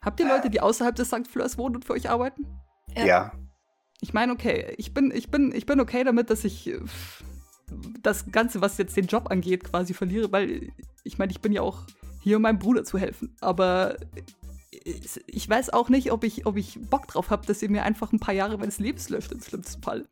Habt 0.00 0.20
ihr 0.20 0.28
Leute, 0.28 0.48
die 0.48 0.60
außerhalb 0.60 0.94
des 0.94 1.08
St. 1.08 1.26
Fleurs 1.30 1.58
wohnen 1.58 1.76
und 1.76 1.84
für 1.84 1.92
euch 1.94 2.08
arbeiten? 2.08 2.46
Ja. 2.96 3.04
Ja. 3.04 3.32
Ich 4.00 4.12
meine, 4.12 4.32
okay, 4.32 4.74
ich 4.78 4.94
bin, 4.94 5.10
ich 5.14 5.30
bin, 5.30 5.52
ich 5.54 5.66
bin 5.66 5.80
okay 5.80 6.04
damit, 6.04 6.30
dass 6.30 6.44
ich 6.44 6.68
äh, 6.68 6.80
das 8.02 8.30
Ganze, 8.30 8.60
was 8.60 8.78
jetzt 8.78 8.96
den 8.96 9.06
Job 9.06 9.30
angeht, 9.30 9.64
quasi 9.64 9.92
verliere, 9.94 10.30
weil 10.32 10.70
ich 11.04 11.18
meine, 11.18 11.32
ich 11.32 11.40
bin 11.40 11.52
ja 11.52 11.62
auch 11.62 11.82
hier, 12.20 12.36
um 12.36 12.42
meinem 12.42 12.58
Bruder 12.58 12.84
zu 12.84 12.98
helfen. 12.98 13.34
Aber 13.40 13.96
es- 14.84 15.20
ich 15.26 15.48
weiß 15.48 15.70
auch 15.70 15.88
nicht, 15.88 16.12
ob 16.12 16.24
ich, 16.24 16.46
ob 16.46 16.56
ich 16.56 16.78
Bock 16.90 17.08
drauf 17.08 17.30
habe, 17.30 17.46
dass 17.46 17.62
ihr 17.62 17.70
mir 17.70 17.82
einfach 17.82 18.12
ein 18.12 18.20
paar 18.20 18.34
Jahre 18.34 18.56
meines 18.58 18.78
Lebens 18.78 19.08
löscht, 19.08 19.32
im 19.32 19.42
schlimmsten 19.42 19.82
Fall. 19.82 20.06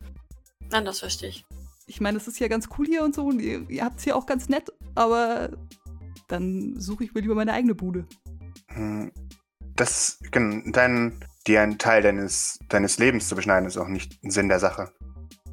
Nein, 0.71 0.85
das 0.85 0.99
verstehe 0.99 1.29
ich. 1.29 1.45
Ich 1.87 2.01
meine, 2.01 2.17
es 2.19 2.27
ist 2.27 2.41
ja 2.41 2.49
ganz 2.49 2.69
cool 2.77 2.87
hier 2.87 3.05
und 3.05 3.15
so 3.15 3.27
und 3.27 3.41
ihr, 3.41 3.69
ihr 3.71 3.85
habt 3.85 3.99
es 3.99 4.05
hier 4.05 4.17
auch 4.17 4.27
ganz 4.27 4.49
nett, 4.49 4.73
aber 4.97 5.51
dann 6.27 6.75
suche 6.81 7.05
ich 7.05 7.15
mir 7.15 7.21
lieber 7.21 7.37
meine 7.37 7.53
eigene 7.53 7.77
Bude. 7.77 8.05
Hm, 8.69 9.13
Das, 9.77 10.19
gen- 10.33 10.73
dein, 10.73 11.25
dir 11.47 11.63
einen 11.63 11.79
Teil 11.79 12.03
deines, 12.03 12.59
deines 12.69 12.99
Lebens 12.99 13.29
zu 13.29 13.37
beschneiden, 13.37 13.67
ist 13.69 13.77
auch 13.77 13.89
nicht 13.89 14.19
Sinn 14.23 14.49
der 14.49 14.59
Sache. 14.61 14.93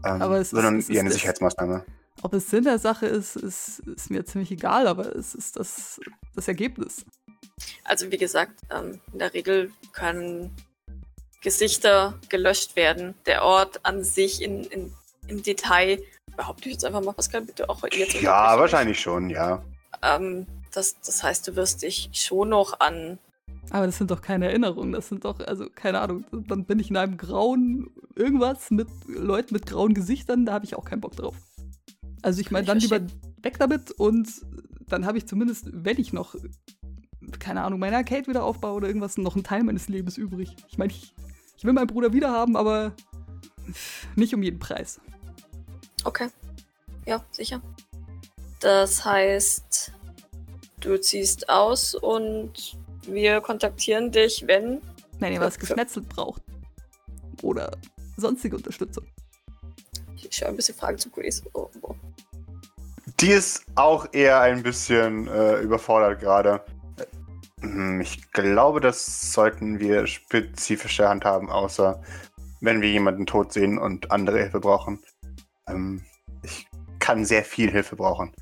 Ähm, 0.05 0.21
Aber 0.21 0.37
es 0.37 0.47
ist- 0.47 0.51
sondern 0.51 0.77
es 0.79 0.89
eher 0.89 0.99
eine 1.01 1.09
ist- 1.09 1.15
Sicherheitsmaßnahme. 1.15 1.85
Ob 2.21 2.33
es 2.33 2.49
Sinn 2.49 2.63
der 2.63 2.79
Sache 2.79 3.05
ist, 3.05 3.35
ist, 3.35 3.79
ist 3.79 4.09
mir 4.09 4.25
ziemlich 4.25 4.51
egal, 4.51 4.87
aber 4.87 5.13
es 5.15 5.35
ist 5.35 5.57
das, 5.57 5.99
das 6.35 6.47
Ergebnis. 6.47 7.05
Also 7.83 8.09
wie 8.11 8.17
gesagt, 8.17 8.53
ähm, 8.71 8.99
in 9.11 9.19
der 9.19 9.33
Regel 9.33 9.71
können 9.91 10.55
Gesichter 11.41 12.17
gelöscht 12.29 12.75
werden. 12.75 13.15
Der 13.25 13.43
Ort 13.43 13.81
an 13.83 14.03
sich 14.03 14.41
in, 14.41 14.63
in, 14.65 14.93
im 15.27 15.43
Detail, 15.43 16.01
behaupte 16.37 16.69
ich 16.69 16.73
jetzt 16.75 16.85
einfach 16.85 17.01
mal, 17.01 17.11
Pascal, 17.13 17.41
bitte 17.41 17.69
auch 17.69 17.83
jetzt 17.91 18.21
Ja, 18.21 18.57
wahrscheinlich 18.57 18.99
schon, 18.99 19.29
ja. 19.29 19.61
Ähm, 20.01 20.47
das, 20.71 20.95
das 21.05 21.21
heißt, 21.23 21.47
du 21.47 21.55
wirst 21.55 21.81
dich 21.81 22.09
schon 22.13 22.49
noch 22.49 22.79
an 22.79 23.19
Aber 23.73 23.87
das 23.87 23.97
sind 23.97 24.11
doch 24.11 24.21
keine 24.21 24.45
Erinnerungen, 24.45 24.91
das 24.91 25.09
sind 25.09 25.25
doch, 25.25 25.39
also 25.39 25.67
keine 25.67 25.99
Ahnung, 25.99 26.25
dann 26.47 26.65
bin 26.65 26.77
ich 26.77 26.91
in 26.91 26.95
einem 26.95 27.17
grauen 27.17 27.89
irgendwas 28.15 28.69
mit 28.69 28.87
Leuten 29.07 29.51
mit 29.51 29.65
grauen 29.65 29.95
Gesichtern, 29.95 30.45
da 30.45 30.53
habe 30.53 30.65
ich 30.65 30.75
auch 30.75 30.85
keinen 30.85 31.01
Bock 31.01 31.15
drauf. 31.15 31.35
Also 32.21 32.39
ich 32.39 32.51
meine, 32.51 32.67
dann 32.67 32.77
lieber 32.77 33.01
weg 33.41 33.57
damit 33.57 33.89
und 33.89 34.29
dann 34.87 35.07
habe 35.07 35.17
ich 35.17 35.25
zumindest, 35.25 35.69
wenn 35.71 35.99
ich 35.99 36.13
noch, 36.13 36.35
keine 37.39 37.63
Ahnung, 37.63 37.79
meine 37.79 37.95
Arcade 37.95 38.27
wieder 38.27 38.43
aufbaue 38.43 38.73
oder 38.73 38.87
irgendwas, 38.87 39.17
noch 39.17 39.33
einen 39.33 39.43
Teil 39.43 39.63
meines 39.63 39.89
Lebens 39.89 40.19
übrig. 40.19 40.55
Ich 40.69 40.77
meine, 40.77 40.91
ich, 40.91 41.15
ich 41.57 41.65
will 41.65 41.73
meinen 41.73 41.87
Bruder 41.87 42.13
wieder 42.13 42.31
haben, 42.31 42.55
aber 42.55 42.93
nicht 44.15 44.35
um 44.35 44.43
jeden 44.43 44.59
Preis. 44.59 45.01
Okay. 46.03 46.27
Ja, 47.07 47.25
sicher. 47.31 47.59
Das 48.59 49.03
heißt, 49.03 49.93
du 50.79 51.01
ziehst 51.01 51.49
aus 51.49 51.95
und 51.95 52.77
wir 53.07 53.41
kontaktieren 53.41 54.11
dich, 54.11 54.43
wenn. 54.47 54.81
Wenn 55.19 55.33
ihr 55.33 55.39
was 55.39 55.59
geschnetzelt 55.59 56.09
braucht. 56.09 56.41
Oder 57.41 57.71
sonstige 58.17 58.55
Unterstützung. 58.55 59.05
Ich 60.15 60.29
schaue 60.31 60.49
ein 60.49 60.55
bisschen 60.55 60.75
Fragen 60.75 60.97
zu 60.97 61.09
Grace. 61.09 61.43
Oh, 61.53 61.69
oh. 61.81 61.95
Die 63.19 63.29
ist 63.29 63.63
auch 63.75 64.07
eher 64.11 64.41
ein 64.41 64.63
bisschen 64.63 65.27
äh, 65.27 65.59
überfordert 65.59 66.19
gerade. 66.19 66.61
Hm, 67.61 68.01
Ich 68.01 68.31
glaube, 68.31 68.81
das 68.81 69.31
sollten 69.33 69.79
wir 69.79 70.07
spezifischer 70.07 71.09
handhaben, 71.09 71.49
außer 71.49 72.01
wenn 72.61 72.81
wir 72.81 72.89
jemanden 72.89 73.25
tot 73.25 73.53
sehen 73.53 73.77
und 73.77 74.11
andere 74.11 74.39
Hilfe 74.39 74.59
brauchen. 74.59 74.99
Ähm, 75.67 76.03
ich 76.41 76.67
kann 76.99 77.25
sehr 77.25 77.43
viel 77.43 77.71
Hilfe 77.71 77.95
brauchen. 77.95 78.33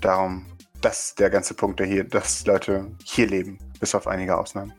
Darum, 0.00 0.46
das 0.80 1.06
ist 1.08 1.18
der 1.18 1.30
ganze 1.30 1.54
Punkt, 1.54 1.80
der 1.80 1.86
hier, 1.86 2.04
dass 2.04 2.46
Leute 2.46 2.90
hier 3.04 3.26
leben, 3.26 3.58
bis 3.80 3.94
auf 3.94 4.06
einige 4.06 4.38
Ausnahmen. 4.38 4.72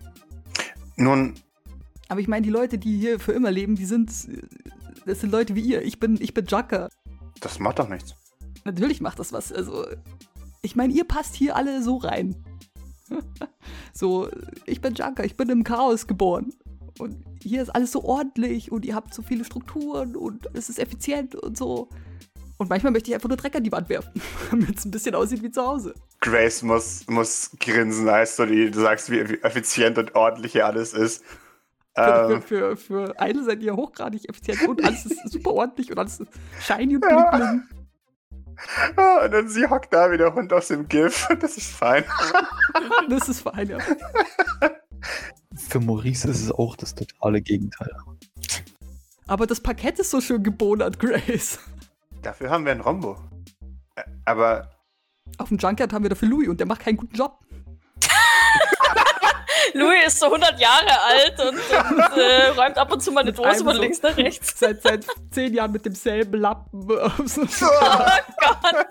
Nun, 0.95 1.35
Aber 2.07 2.19
ich 2.19 2.27
meine, 2.27 2.43
die 2.43 2.51
Leute, 2.51 2.77
die 2.77 2.97
hier 2.97 3.19
für 3.19 3.33
immer 3.33 3.51
leben, 3.51 3.75
die 3.75 3.85
sind. 3.85 4.11
Das 5.05 5.19
sind 5.19 5.31
Leute 5.31 5.55
wie 5.55 5.61
ihr. 5.61 5.81
Ich 5.81 5.99
bin, 5.99 6.17
ich 6.21 6.33
bin 6.33 6.45
Jacker. 6.47 6.89
das 7.39 7.59
macht 7.59 7.79
doch 7.79 7.89
nichts. 7.89 8.15
Natürlich 8.63 9.01
macht 9.01 9.19
das 9.19 9.33
was. 9.33 9.51
Also, 9.51 9.85
ich 10.61 10.75
meine, 10.75 10.93
ihr 10.93 11.05
passt 11.05 11.35
hier 11.35 11.55
alle 11.55 11.81
so 11.81 11.97
rein. 11.97 12.35
so, 13.93 14.29
ich 14.65 14.81
bin 14.81 14.93
Junker, 14.93 15.25
ich 15.25 15.35
bin 15.35 15.49
im 15.49 15.63
Chaos 15.63 16.07
geboren. 16.07 16.53
Und 16.99 17.25
hier 17.41 17.63
ist 17.63 17.69
alles 17.69 17.91
so 17.91 18.03
ordentlich 18.03 18.71
und 18.71 18.85
ihr 18.85 18.93
habt 18.93 19.13
so 19.13 19.23
viele 19.23 19.43
Strukturen 19.43 20.15
und 20.15 20.49
es 20.53 20.69
ist 20.69 20.77
effizient 20.77 21.35
und 21.35 21.57
so. 21.57 21.89
Und 22.61 22.69
manchmal 22.69 22.91
möchte 22.91 23.09
ich 23.09 23.15
einfach 23.15 23.27
nur 23.27 23.37
Dreck 23.37 23.55
an 23.55 23.63
die 23.63 23.71
Wand 23.71 23.89
werfen, 23.89 24.21
damit 24.51 24.77
es 24.77 24.85
ein 24.85 24.91
bisschen 24.91 25.15
aussieht 25.15 25.41
wie 25.41 25.49
zu 25.49 25.65
Hause. 25.65 25.95
Grace 26.19 26.61
muss, 26.61 27.07
muss 27.07 27.49
grinsen, 27.59 28.07
als 28.07 28.35
du, 28.35 28.45
die, 28.45 28.69
du 28.69 28.79
sagst, 28.81 29.09
wie, 29.09 29.27
wie 29.27 29.41
effizient 29.41 29.97
und 29.97 30.13
ordentlich 30.13 30.51
hier 30.51 30.67
alles 30.67 30.93
ist. 30.93 31.23
Für, 31.95 32.29
Ähm, 32.31 32.41
für, 32.43 32.77
für, 32.77 32.77
für 32.77 33.19
eine 33.19 33.43
seid 33.43 33.63
ihr 33.63 33.75
hochgradig 33.75 34.29
effizient 34.29 34.61
und 34.67 34.85
alles 34.85 35.07
ist 35.07 35.17
super 35.31 35.53
ordentlich 35.55 35.89
und 35.91 35.97
alles 35.97 36.19
ist 36.19 36.29
shiny 36.61 36.97
und 36.97 37.03
Ja. 37.09 37.31
bling 37.31 37.41
bling. 37.41 37.63
ah, 38.95 39.25
und 39.25 39.31
dann 39.31 39.49
sie 39.49 39.65
hockt 39.67 39.91
da 39.91 40.11
wie 40.11 40.17
der 40.19 40.31
Hund 40.35 40.53
aus 40.53 40.67
dem 40.67 40.87
GIF. 40.87 41.27
Das 41.39 41.57
ist 41.57 41.71
fein. 41.71 42.03
Das 43.09 43.27
ist 43.27 43.41
fein, 43.41 43.69
ja. 43.69 43.79
Für 45.55 45.79
Maurice 45.79 46.29
ist 46.29 46.43
es 46.43 46.51
auch 46.51 46.75
das 46.75 46.93
totale 46.93 47.41
Gegenteil. 47.41 47.89
Aber 49.25 49.47
das 49.47 49.59
Parkett 49.59 49.97
ist 49.97 50.11
so 50.11 50.21
schön 50.21 50.43
gebonert, 50.43 50.99
Grace. 50.99 51.57
Dafür 52.21 52.49
haben 52.49 52.65
wir 52.65 52.71
einen 52.71 52.81
Rombo. 52.81 53.17
Aber 54.25 54.69
Auf 55.37 55.49
dem 55.49 55.57
Junkyard 55.57 55.91
haben 55.93 56.03
wir 56.03 56.09
dafür 56.09 56.27
Louis 56.29 56.47
und 56.49 56.59
der 56.59 56.67
macht 56.67 56.81
keinen 56.81 56.97
guten 56.97 57.15
Job. 57.15 57.39
Louis 59.73 60.07
ist 60.07 60.19
so 60.19 60.25
100 60.25 60.59
Jahre 60.59 60.99
alt 61.01 61.39
und, 61.39 61.55
und 61.57 62.17
äh, 62.17 62.47
räumt 62.49 62.77
ab 62.77 62.91
und 62.91 63.01
zu 63.01 63.11
mal 63.11 63.21
eine 63.21 63.31
Dose 63.31 63.63
von 63.63 63.75
so- 63.75 63.81
links 63.81 64.01
nach 64.01 64.17
rechts. 64.17 64.59
Seit, 64.59 64.81
seit 64.83 65.05
zehn 65.31 65.53
Jahren 65.53 65.71
mit 65.71 65.85
demselben 65.85 66.39
Lappen. 66.39 66.91
auf 66.99 67.17
so- 67.25 67.41
Oh 67.43 68.07
Gott. 68.39 68.87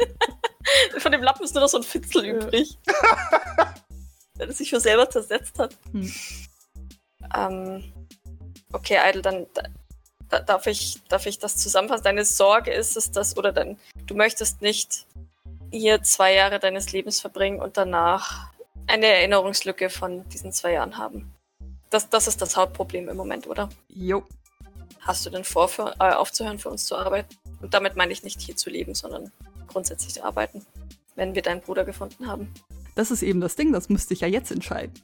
Von 0.98 1.12
dem 1.12 1.22
Lappen 1.22 1.44
ist 1.44 1.54
nur 1.54 1.62
noch 1.64 1.68
so 1.70 1.76
ein 1.78 1.82
Fitzel 1.82 2.24
Ja. 2.26 2.34
übrig. 2.34 2.78
Wenn 4.36 4.48
er 4.48 4.54
sich 4.54 4.70
für 4.70 4.80
selber 4.80 5.08
zersetzt 5.10 5.58
hat. 5.58 5.76
Hm. 5.92 6.12
Ähm, 7.36 7.92
okay, 8.72 8.98
Idle, 9.08 9.22
dann 9.22 9.46
da, 10.30 10.38
da, 10.38 10.40
darf, 10.40 10.66
ich, 10.66 11.00
darf 11.08 11.26
ich 11.26 11.38
das 11.38 11.56
zusammenfassen? 11.56 12.04
Deine 12.04 12.24
Sorge 12.24 12.72
ist 12.72 12.96
es, 12.96 13.10
dass, 13.10 13.36
oder 13.36 13.52
dann, 13.52 13.76
du 14.06 14.14
möchtest 14.14 14.62
nicht 14.62 15.06
hier 15.70 16.02
zwei 16.02 16.34
Jahre 16.34 16.58
deines 16.58 16.92
Lebens 16.92 17.20
verbringen 17.20 17.60
und 17.60 17.76
danach 17.76 18.50
eine 18.86 19.06
Erinnerungslücke 19.06 19.90
von 19.90 20.28
diesen 20.30 20.52
zwei 20.52 20.72
Jahren 20.72 20.96
haben. 20.96 21.32
Das, 21.90 22.08
das 22.08 22.26
ist 22.26 22.40
das 22.40 22.56
Hauptproblem 22.56 23.08
im 23.08 23.16
Moment, 23.16 23.46
oder? 23.46 23.68
Jo. 23.88 24.24
Hast 25.00 25.26
du 25.26 25.30
denn 25.30 25.44
vor, 25.44 25.68
für, 25.68 25.94
äh, 25.98 26.12
aufzuhören, 26.12 26.58
für 26.58 26.70
uns 26.70 26.86
zu 26.86 26.96
arbeiten? 26.96 27.36
Und 27.60 27.74
damit 27.74 27.96
meine 27.96 28.12
ich 28.12 28.22
nicht 28.22 28.40
hier 28.40 28.56
zu 28.56 28.70
leben, 28.70 28.94
sondern 28.94 29.32
grundsätzlich 29.66 30.14
zu 30.14 30.24
arbeiten, 30.24 30.64
wenn 31.16 31.34
wir 31.34 31.42
deinen 31.42 31.60
Bruder 31.60 31.84
gefunden 31.84 32.26
haben. 32.26 32.52
Das 32.94 33.10
ist 33.10 33.22
eben 33.22 33.40
das 33.40 33.56
Ding, 33.56 33.72
das 33.72 33.88
müsste 33.88 34.14
ich 34.14 34.20
ja 34.20 34.28
jetzt 34.28 34.50
entscheiden. 34.50 34.94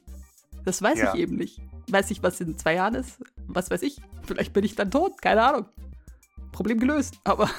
Das 0.67 0.81
weiß 0.81 0.99
Ja. 0.99 1.13
ich 1.13 1.21
eben 1.21 1.37
nicht. 1.37 1.61
Weiß 1.89 2.11
ich, 2.11 2.21
was 2.23 2.41
in 2.41 2.57
zwei 2.57 2.73
Jahren 2.73 2.95
ist? 2.95 3.23
Was 3.47 3.71
weiß 3.71 3.83
ich? 3.83 4.01
Vielleicht 4.23 4.51
bin 4.51 4.65
ich 4.65 4.75
dann 4.75 4.91
tot, 4.91 5.21
keine 5.21 5.41
Ahnung. 5.41 5.65
Problem 6.51 6.77
gelöst, 6.77 7.15
aber 7.23 7.49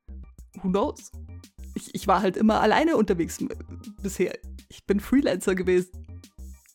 who 0.54 0.68
knows? 0.68 1.12
Ich, 1.74 1.94
ich 1.94 2.08
war 2.08 2.20
halt 2.20 2.36
immer 2.36 2.60
alleine 2.60 2.96
unterwegs 2.96 3.38
bisher. 4.02 4.36
Ich 4.68 4.84
bin 4.86 4.98
Freelancer 4.98 5.54
gewesen. 5.54 6.04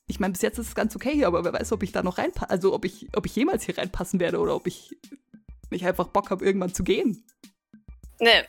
Ich 0.08 0.22
meine, 0.22 0.32
bis 0.32 0.42
jetzt 0.42 0.58
ist 0.58 0.70
es 0.70 0.76
ganz 0.76 0.96
okay 0.96 1.12
hier, 1.12 1.28
aber 1.28 1.44
wer 1.44 1.52
weiß, 1.52 1.74
ob 1.74 1.84
ich 1.84 1.92
da 1.92 2.02
noch 2.02 2.18
reinpasse. 2.18 2.50
Also, 2.50 2.74
ob 2.74 2.86
ich, 2.86 3.10
ob 3.18 3.26
ich 3.26 3.36
jemals 3.36 3.64
hier 3.64 3.78
reinpassen 3.78 4.22
werde 4.22 4.40
oder 4.40 4.56
ob 4.56 4.68
ich 4.68 4.96
nicht 5.70 5.86
einfach 5.86 6.08
Bock 6.08 6.30
habe, 6.30 6.46
irgendwann 6.46 6.74
zu 6.74 6.86
gehen. 6.86 7.26
Ne, 8.22 8.46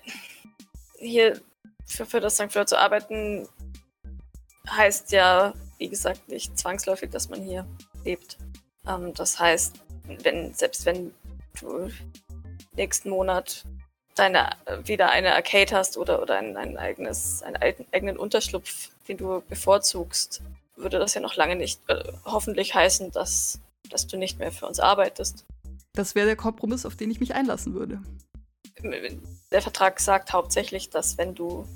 hier 1.01 1.40
für, 1.85 2.07
für 2.07 2.20
das 2.20 2.35
St. 2.37 2.53
Fleur 2.53 2.66
zu 2.66 2.79
arbeiten 2.79 3.49
heißt 4.70 5.11
ja, 5.11 5.53
wie 5.85 5.90
gesagt, 5.90 6.31
nicht 6.31 6.59
zwangsläufig, 6.59 7.11
dass 7.11 7.29
man 7.29 7.42
hier 7.42 7.66
lebt. 8.07 8.38
Ähm, 8.88 9.12
das 9.12 9.38
heißt, 9.38 9.75
wenn, 10.23 10.55
selbst 10.55 10.87
wenn 10.87 11.12
du 11.61 11.90
nächsten 12.75 13.11
Monat 13.11 13.64
deine, 14.14 14.57
wieder 14.85 15.11
eine 15.11 15.35
Arcade 15.35 15.77
hast 15.77 15.99
oder, 15.99 16.23
oder 16.23 16.38
ein, 16.38 16.57
ein 16.57 16.79
eigenes, 16.79 17.42
einen 17.42 17.57
alten, 17.57 17.85
eigenen 17.92 18.16
Unterschlupf, 18.16 18.88
den 19.09 19.18
du 19.18 19.42
bevorzugst, 19.47 20.40
würde 20.75 20.99
das 20.99 21.12
ja 21.12 21.20
noch 21.20 21.37
lange 21.37 21.55
nicht 21.55 21.83
äh, 21.88 22.03
hoffentlich 22.25 22.75
heißen, 22.75 23.11
dass, 23.11 23.61
dass 23.90 24.07
du 24.07 24.16
nicht 24.16 24.38
mehr 24.38 24.53
für 24.53 24.66
uns 24.66 24.81
arbeitest. 24.81 25.44
Das 25.92 26.14
wäre 26.14 26.27
der 26.27 26.37
Kompromiss, 26.37 26.87
auf 26.87 26.97
den 26.97 27.11
ich 27.11 27.20
mich 27.20 27.35
einlassen 27.35 27.75
würde. 27.75 28.01
der 29.53 29.61
Vertrag 29.61 30.01
sagt 30.01 30.33
hauptsächlich, 30.33 30.88
dass 30.88 31.18
wenn 31.18 31.35
du 31.35 31.68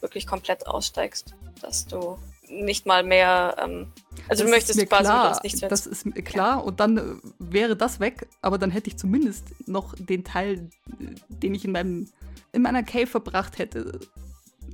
wirklich 0.00 0.28
komplett 0.28 0.68
aussteigst, 0.68 1.34
dass 1.60 1.84
du 1.86 2.16
nicht 2.48 2.86
mal 2.86 3.02
mehr, 3.02 3.56
ähm, 3.58 3.92
also 4.28 4.44
du 4.44 4.50
Das 4.50 4.56
möchtest 4.56 4.70
ist 4.70 4.76
mir 4.76 4.86
quasi 4.86 5.04
klar, 5.04 5.28
uns 5.28 5.42
nichts 5.42 5.60
mehr. 5.60 5.70
Das 5.70 5.86
ist 5.86 6.06
mir 6.06 6.22
klar 6.22 6.64
und 6.64 6.80
dann 6.80 6.98
äh, 6.98 7.02
wäre 7.38 7.76
das 7.76 8.00
weg, 8.00 8.28
aber 8.42 8.58
dann 8.58 8.70
hätte 8.70 8.88
ich 8.88 8.96
zumindest 8.96 9.46
noch 9.66 9.94
den 9.94 10.24
Teil, 10.24 10.70
äh, 11.00 11.14
den 11.28 11.54
ich 11.54 11.64
in 11.64 11.72
meinem 11.72 12.08
in 12.52 12.62
meiner 12.62 12.82
Cave 12.82 13.06
verbracht 13.06 13.58
hätte, 13.58 14.00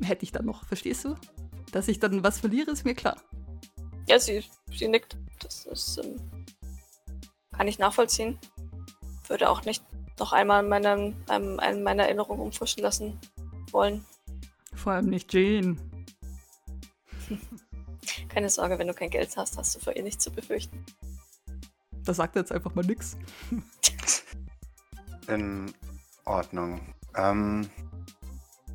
hätte 0.03 0.23
ich 0.23 0.33
dann 0.33 0.45
noch, 0.45 0.65
verstehst 0.67 1.05
du? 1.05 1.17
Dass 1.73 1.89
ich 1.89 1.99
dann 1.99 2.23
was 2.23 2.39
verliere, 2.39 2.71
ist 2.71 2.85
mir 2.85 2.95
klar. 2.95 3.17
ja, 4.07 4.19
sie, 4.19 4.45
sie 4.71 4.89
nickt. 4.89 5.17
Das 5.41 5.67
ist, 5.67 5.99
ähm, 5.99 6.17
kann 7.57 7.69
ich 7.69 7.79
nachvollziehen. 7.79 8.39
Würde 9.27 9.51
auch 9.51 9.65
nicht 9.65 9.83
noch 10.19 10.33
einmal 10.33 10.63
meine, 10.63 11.15
ähm, 11.31 11.59
eine 11.59 11.81
meiner 11.81 12.05
Erinnerungen 12.05 12.43
umfrischen 12.43 12.83
lassen 12.83 13.19
wollen. 13.71 14.05
Vor 14.75 14.93
allem 14.93 15.07
nicht 15.07 15.33
Jane. 15.33 15.77
Keine 18.29 18.51
Sorge, 18.51 18.79
wenn 18.79 18.89
du 18.89 18.95
kein 18.95 19.11
Geld 19.11 19.37
hast, 19.37 19.57
hast 19.57 19.75
du 19.75 19.79
vor 19.79 19.95
ihr 19.95 20.03
nichts 20.03 20.25
zu 20.25 20.31
befürchten. 20.31 20.85
Da 22.05 22.15
sagt 22.15 22.37
er 22.37 22.43
jetzt 22.43 22.53
einfach 22.53 22.75
mal 22.75 22.85
nix. 22.85 23.17
in 25.29 25.73
Ordnung. 26.25 26.95
Ähm, 27.17 27.69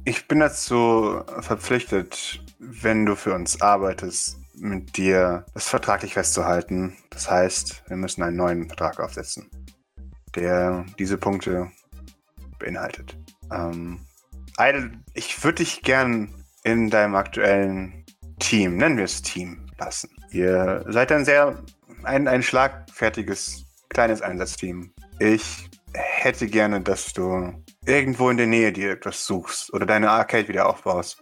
ich 0.06 0.28
bin 0.28 0.40
dazu 0.40 1.22
verpflichtet, 1.40 2.42
wenn 2.60 3.06
du 3.06 3.16
für 3.16 3.34
uns 3.34 3.62
arbeitest, 3.62 4.38
mit 4.56 4.98
dir 4.98 5.46
das 5.54 5.68
vertraglich 5.68 6.14
festzuhalten. 6.14 6.98
Das 7.10 7.30
heißt, 7.30 7.84
wir 7.88 7.98
müssen 7.98 8.24
einen 8.24 8.38
neuen 8.38 8.68
Vertrag 8.68 9.00
aufsetzen, 9.00 9.50
der 10.36 10.86
diese 10.98 11.18
Punkte 11.18 11.72
beinhaltet. 12.58 13.18
Ähm, 13.52 14.00
Idle, 14.60 14.92
ich 15.14 15.44
würde 15.44 15.64
dich 15.64 15.84
gern 15.84 16.34
in 16.64 16.90
deinem 16.90 17.16
aktuellen 17.16 18.06
Team, 18.40 18.78
nennen 18.78 18.98
wir 18.98 19.06
es 19.06 19.22
Team, 19.22 19.66
lassen. 19.80 20.10
Ihr 20.32 20.86
seid 20.88 21.12
ein 21.12 21.26
sehr, 21.26 21.64
ein, 22.04 22.28
ein 22.28 22.44
schlagfertiges, 22.44 23.66
kleines 23.90 24.22
Einsatzteam. 24.22 24.92
Ich 25.20 25.70
hätte 25.94 26.48
gerne, 26.48 26.82
dass 26.82 27.14
du 27.14 27.54
irgendwo 27.86 28.30
in 28.30 28.38
der 28.38 28.48
Nähe 28.48 28.72
dir 28.72 28.92
etwas 28.92 29.26
suchst 29.26 29.74
oder 29.74 29.86
deine 29.86 30.10
Arcade 30.12 30.48
wieder 30.48 30.70
aufbaust. 30.70 31.22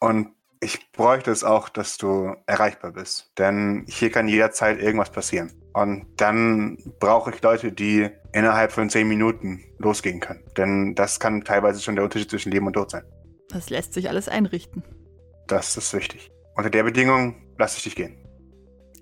Und 0.00 0.28
ich 0.60 0.92
bräuchte 0.92 1.30
es 1.30 1.44
auch, 1.44 1.68
dass 1.68 1.98
du 1.98 2.34
erreichbar 2.46 2.92
bist. 2.92 3.32
Denn 3.38 3.84
hier 3.88 4.10
kann 4.10 4.28
jederzeit 4.28 4.80
irgendwas 4.80 5.10
passieren. 5.10 5.52
Und 5.74 6.06
dann 6.16 6.78
brauche 7.00 7.30
ich 7.30 7.42
Leute, 7.42 7.72
die 7.72 8.08
innerhalb 8.32 8.72
von 8.72 8.88
10 8.88 9.06
Minuten 9.06 9.62
losgehen 9.78 10.20
können. 10.20 10.42
Denn 10.56 10.94
das 10.94 11.20
kann 11.20 11.44
teilweise 11.44 11.82
schon 11.82 11.96
der 11.96 12.04
Unterschied 12.04 12.30
zwischen 12.30 12.52
Leben 12.52 12.66
und 12.66 12.74
Tod 12.74 12.90
sein. 12.90 13.04
Das 13.48 13.70
lässt 13.70 13.92
sich 13.92 14.08
alles 14.08 14.28
einrichten. 14.28 14.82
Das 15.46 15.76
ist 15.76 15.92
wichtig. 15.92 16.30
Unter 16.56 16.70
der 16.70 16.82
Bedingung 16.84 17.36
lasse 17.58 17.78
ich 17.78 17.84
dich 17.84 17.96
gehen. 17.96 18.16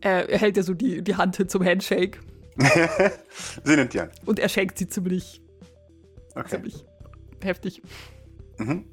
Er, 0.01 0.29
er 0.29 0.39
hält 0.39 0.57
ja 0.57 0.63
so 0.63 0.75
die, 0.75 1.03
die 1.03 1.17
Hand 1.17 1.37
hin 1.37 1.49
zum 1.49 1.65
Handshake. 1.65 2.19
sie 3.65 3.77
nimmt 3.77 3.95
die 3.95 4.01
an. 4.01 4.11
Und 4.27 4.39
er 4.39 4.49
schenkt 4.49 4.79
sie 4.79 4.89
ziemlich, 4.89 5.41
Okay. 6.35 6.49
ziemlich 6.51 6.85
heftig. 7.43 7.83
Mhm. 8.59 8.87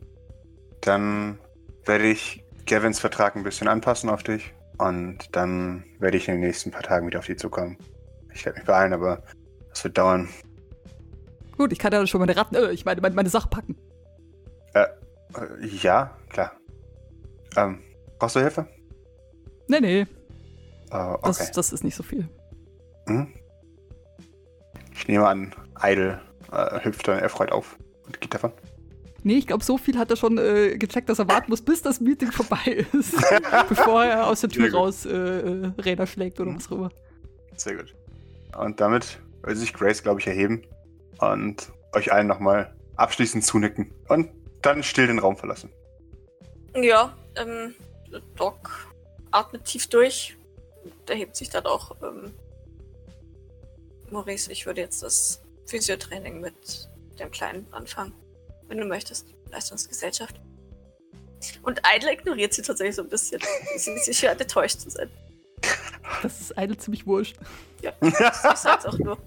Dann 0.82 1.40
werde 1.86 2.08
ich 2.08 2.44
Gavins 2.66 3.00
Vertrag 3.00 3.36
ein 3.36 3.44
bisschen 3.44 3.68
anpassen 3.68 4.10
auf 4.10 4.24
dich. 4.24 4.54
Und 4.78 5.36
dann 5.36 5.84
werde 6.00 6.18
ich 6.18 6.28
in 6.28 6.36
den 6.36 6.42
nächsten 6.42 6.72
paar 6.72 6.84
Tagen 6.84 7.08
wieder 7.08 7.20
auf 7.20 7.26
dich 7.26 7.38
zukommen. 7.38 7.78
Ich 8.34 8.46
werde 8.46 8.60
mich 8.60 8.66
beeilen, 8.66 8.94
aber 8.94 9.24
das 9.70 9.84
wird 9.84 9.98
dauern. 9.98 10.30
Gut, 11.58 11.74
ich 11.74 11.80
kann 11.80 11.92
ja 11.92 12.06
schon 12.08 12.22
meine 12.22 12.36
Ratten, 12.38 12.56
äh, 12.56 12.72
ich 12.72 12.86
meine, 12.86 13.02
meine, 13.02 13.16
meine 13.16 13.30
Sachen 13.30 13.50
packen. 13.50 13.76
Äh, 14.74 14.86
ja, 15.82 16.18
klar. 16.30 16.54
Ähm, 17.58 17.82
brauchst 18.20 18.36
du 18.36 18.40
Hilfe? 18.42 18.68
Nee, 19.68 19.80
nee, 19.80 20.00
Äh, 20.92 20.96
okay. 20.96 21.20
das, 21.24 21.52
das 21.52 21.74
ist 21.74 21.84
nicht 21.84 21.96
so 21.96 22.04
viel. 22.04 22.28
Mhm. 23.08 23.28
Ich 24.94 25.08
nehme 25.08 25.28
an, 25.28 25.54
Idle 25.82 26.20
äh, 26.52 26.84
hüpft 26.84 27.08
dann 27.08 27.20
erfreut 27.20 27.52
auf 27.52 27.78
und 28.06 28.20
geht 28.20 28.34
davon. 28.34 28.52
Nee, 29.24 29.36
ich 29.38 29.48
glaube, 29.48 29.64
so 29.64 29.78
viel 29.78 29.98
hat 29.98 30.10
er 30.10 30.16
schon 30.16 30.38
äh, 30.38 30.78
gecheckt, 30.78 31.10
dass 31.10 31.20
er 31.20 31.28
warten 31.28 31.50
muss, 31.52 31.62
bis 31.62 31.82
das 31.82 32.00
Meeting 32.00 32.32
vorbei 32.32 32.86
ist. 32.94 33.16
bevor 33.68 34.04
er 34.06 34.28
aus 34.28 34.42
der 34.42 34.50
Tür 34.50 34.74
raus 34.74 35.06
äh, 35.06 35.12
äh, 35.12 35.72
Räder 35.78 36.08
schlägt 36.08 36.40
oder 36.40 36.52
Mhm. 36.52 36.56
was 36.56 36.68
auch 36.68 36.72
immer. 36.76 36.90
Sehr 37.58 37.76
gut. 37.76 37.94
Und 38.58 38.80
damit 38.80 39.20
will 39.44 39.56
sich 39.56 39.74
Grace, 39.74 40.02
glaube 40.04 40.20
ich, 40.22 40.28
erheben 40.28 40.64
und 41.20 41.72
euch 41.94 42.12
allen 42.12 42.28
nochmal 42.28 42.74
abschließend 42.96 43.44
zunicken 43.44 43.92
und 44.08 44.30
dann 44.62 44.84
still 44.84 45.08
den 45.08 45.20
Raum 45.20 45.38
verlassen. 45.38 45.70
Ja, 46.76 47.16
ähm, 47.36 47.74
Doc 48.36 48.88
atmet 49.32 49.66
tief 49.66 49.88
durch. 49.88 50.38
Der 51.08 51.16
hebt 51.16 51.36
sich 51.36 51.50
dann 51.50 51.66
auch. 51.66 51.96
Ähm, 52.02 52.34
Maurice, 54.10 54.52
ich 54.52 54.66
würde 54.66 54.82
jetzt 54.82 55.04
das 55.04 55.42
Physiotraining 55.66 56.40
mit 56.42 56.90
dem 57.20 57.32
Kleinen 57.32 57.68
anfangen. 57.72 58.14
Wenn 58.68 58.78
du 58.78 58.86
möchtest. 58.86 59.28
Leistungsgesellschaft. 59.52 60.40
Und 61.64 61.82
Idle 61.96 62.14
ignoriert 62.14 62.54
sie 62.54 62.62
tatsächlich 62.62 62.96
so 62.96 63.04
ein 63.04 63.10
bisschen. 63.10 63.42
sie, 63.78 63.98
sie 63.98 64.14
scheint 64.14 64.42
enttäuscht 64.42 64.80
zu 64.80 64.90
sein. 64.90 65.10
Das 66.22 66.40
ist 66.40 66.54
Idle 66.58 66.78
ziemlich 66.78 67.06
wurscht. 67.06 67.38
Ja, 67.82 67.94
ich 68.02 68.14
sag's 68.56 68.86
auch 68.86 68.98
nur. 68.98 69.18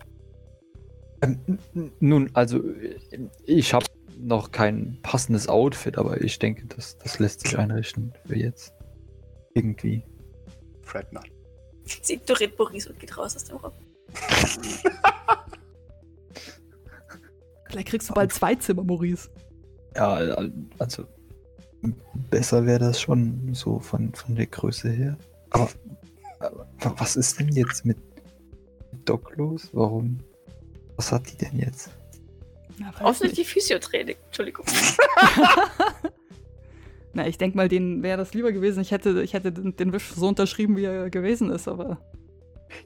Ähm, 1.23 1.59
nun, 2.01 2.31
also 2.35 2.59
äh, 2.59 2.99
ich 3.45 3.73
habe 3.73 3.87
noch 4.23 4.51
kein 4.53 4.99
passendes 5.03 5.49
Outfit, 5.49 5.99
aber 5.99 6.21
ich 6.21 6.39
denke, 6.39 6.67
das, 6.67 6.97
das 6.99 7.19
lässt 7.19 7.41
sich 7.41 7.59
einrichten 7.59 8.13
für 8.25 8.37
jetzt. 8.37 8.73
Irgendwie. 9.55 10.03
Fred 10.83 11.13
not. 11.13 11.25
Sie 11.85 12.15
ignoriert 12.15 12.59
Maurice 12.59 12.89
und 12.91 12.99
geht 13.01 13.17
raus 13.19 13.35
aus 13.37 13.45
dem 13.45 13.57
Raum. 13.57 13.73
Vielleicht 17.69 17.89
kriegst 17.89 18.11
du 18.11 18.15
bald 18.15 18.33
zwei 18.33 18.55
Zimmer, 18.55 18.85
Maurice. 18.85 19.31
Ja, 19.97 20.13
al- 20.15 20.53
also 20.79 21.05
besser 22.31 22.65
wäre 22.67 22.79
das 22.79 23.01
schon 23.01 23.55
so 23.55 23.79
von, 23.81 24.15
von 24.15 24.35
der 24.35 24.47
Größe 24.47 24.91
her. 24.91 25.17
Aber, 25.51 25.69
aber 26.39 26.67
was 27.01 27.17
ist 27.17 27.41
denn 27.41 27.49
jetzt 27.49 27.85
mit 27.85 27.99
Doc 29.05 29.37
los? 29.37 29.71
Warum? 29.73 30.19
Was 30.97 31.11
hat 31.13 31.31
die 31.33 31.37
denn 31.37 31.59
jetzt? 31.59 31.91
Offensichtlich. 33.01 33.49
Physiotraining. 33.49 34.17
Entschuldigung. 34.27 34.67
Na, 37.15 37.27
ich 37.27 37.39
denke 37.39 37.57
mal, 37.57 37.69
denen 37.69 38.03
wäre 38.03 38.17
das 38.17 38.33
lieber 38.33 38.53
gewesen. 38.53 38.81
Ich 38.81 38.91
hätte, 38.91 39.23
ich 39.23 39.35
hätte 39.35 39.53
den, 39.53 39.77
den 39.77 39.93
Wisch 39.93 40.13
so 40.15 40.29
unterschrieben, 40.29 40.77
wie 40.77 40.85
er 40.85 41.11
gewesen 41.11 41.51
ist, 41.51 41.69
aber 41.69 41.99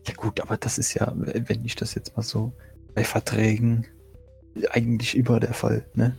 Ja 0.07 0.15
gut, 0.15 0.41
aber 0.41 0.57
das 0.57 0.79
ist 0.79 0.95
ja, 0.95 1.13
wenn 1.15 1.65
ich 1.65 1.77
das 1.77 1.95
jetzt 1.95 2.17
mal 2.17 2.23
so 2.23 2.53
bei 2.95 3.05
Verträgen 3.05 3.87
eigentlich 4.71 5.17
immer 5.17 5.39
der 5.39 5.55
Fall, 5.55 5.87
ne? 5.95 6.17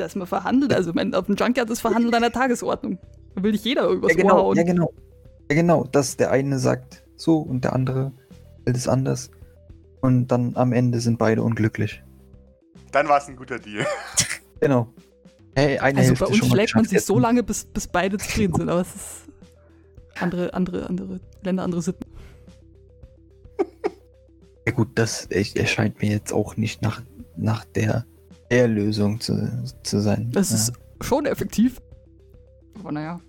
da 0.00 0.06
ist 0.06 0.16
mal 0.16 0.26
verhandelt. 0.26 0.72
Also, 0.72 0.94
wenn 0.94 1.14
auf 1.14 1.26
dem 1.26 1.36
Junkyard 1.36 1.70
ist 1.70 1.80
verhandelt 1.80 2.14
an 2.14 2.22
der 2.22 2.32
Tagesordnung. 2.32 2.98
Da 3.34 3.42
will 3.42 3.52
nicht 3.52 3.64
jeder 3.64 3.82
irgendwas 3.82 4.12
ja, 4.12 4.16
genau, 4.16 4.30
vorhauen. 4.30 4.56
ja, 4.56 4.64
genau. 4.64 4.92
Ja, 5.48 5.56
genau, 5.56 5.84
dass 5.84 6.16
der 6.16 6.30
eine 6.30 6.58
sagt 6.58 7.04
so 7.16 7.38
und 7.38 7.64
der 7.64 7.74
andere 7.74 8.12
will 8.64 8.74
es 8.74 8.88
anders. 8.88 9.30
Und 10.00 10.28
dann 10.28 10.56
am 10.56 10.72
Ende 10.72 11.00
sind 11.00 11.18
beide 11.18 11.42
unglücklich. 11.42 12.02
Dann 12.92 13.08
war 13.08 13.18
es 13.18 13.28
ein 13.28 13.36
guter 13.36 13.58
Deal. 13.58 13.86
Genau. 14.60 14.92
Hey, 15.54 15.78
eine 15.78 15.98
Also 15.98 16.10
Hälfte 16.10 16.24
bei 16.26 16.30
uns 16.32 16.46
schlägt 16.46 16.74
man 16.74 16.84
sich 16.84 17.00
so 17.02 17.18
lange, 17.18 17.42
bis, 17.42 17.64
bis 17.64 17.86
beide 17.86 18.18
zufrieden 18.18 18.54
sind, 18.54 18.68
aber 18.68 18.82
es 18.82 18.94
ist 18.94 19.28
andere, 20.20 20.52
andere, 20.52 20.86
andere 20.86 21.20
Länder, 21.42 21.62
andere 21.64 21.82
Sitten. 21.82 22.04
Ja 24.66 24.72
gut, 24.74 24.88
das 24.96 25.24
erscheint 25.24 26.02
mir 26.02 26.10
jetzt 26.10 26.34
auch 26.34 26.58
nicht 26.58 26.82
nach, 26.82 27.00
nach 27.36 27.64
der, 27.64 28.04
der 28.50 28.68
Lösung 28.68 29.18
zu, 29.18 29.50
zu 29.82 30.00
sein. 30.00 30.30
Das 30.32 30.50
ja. 30.50 30.56
ist 30.56 30.72
schon 31.00 31.24
effektiv. 31.24 31.80
Aber 32.78 32.92
naja. 32.92 33.20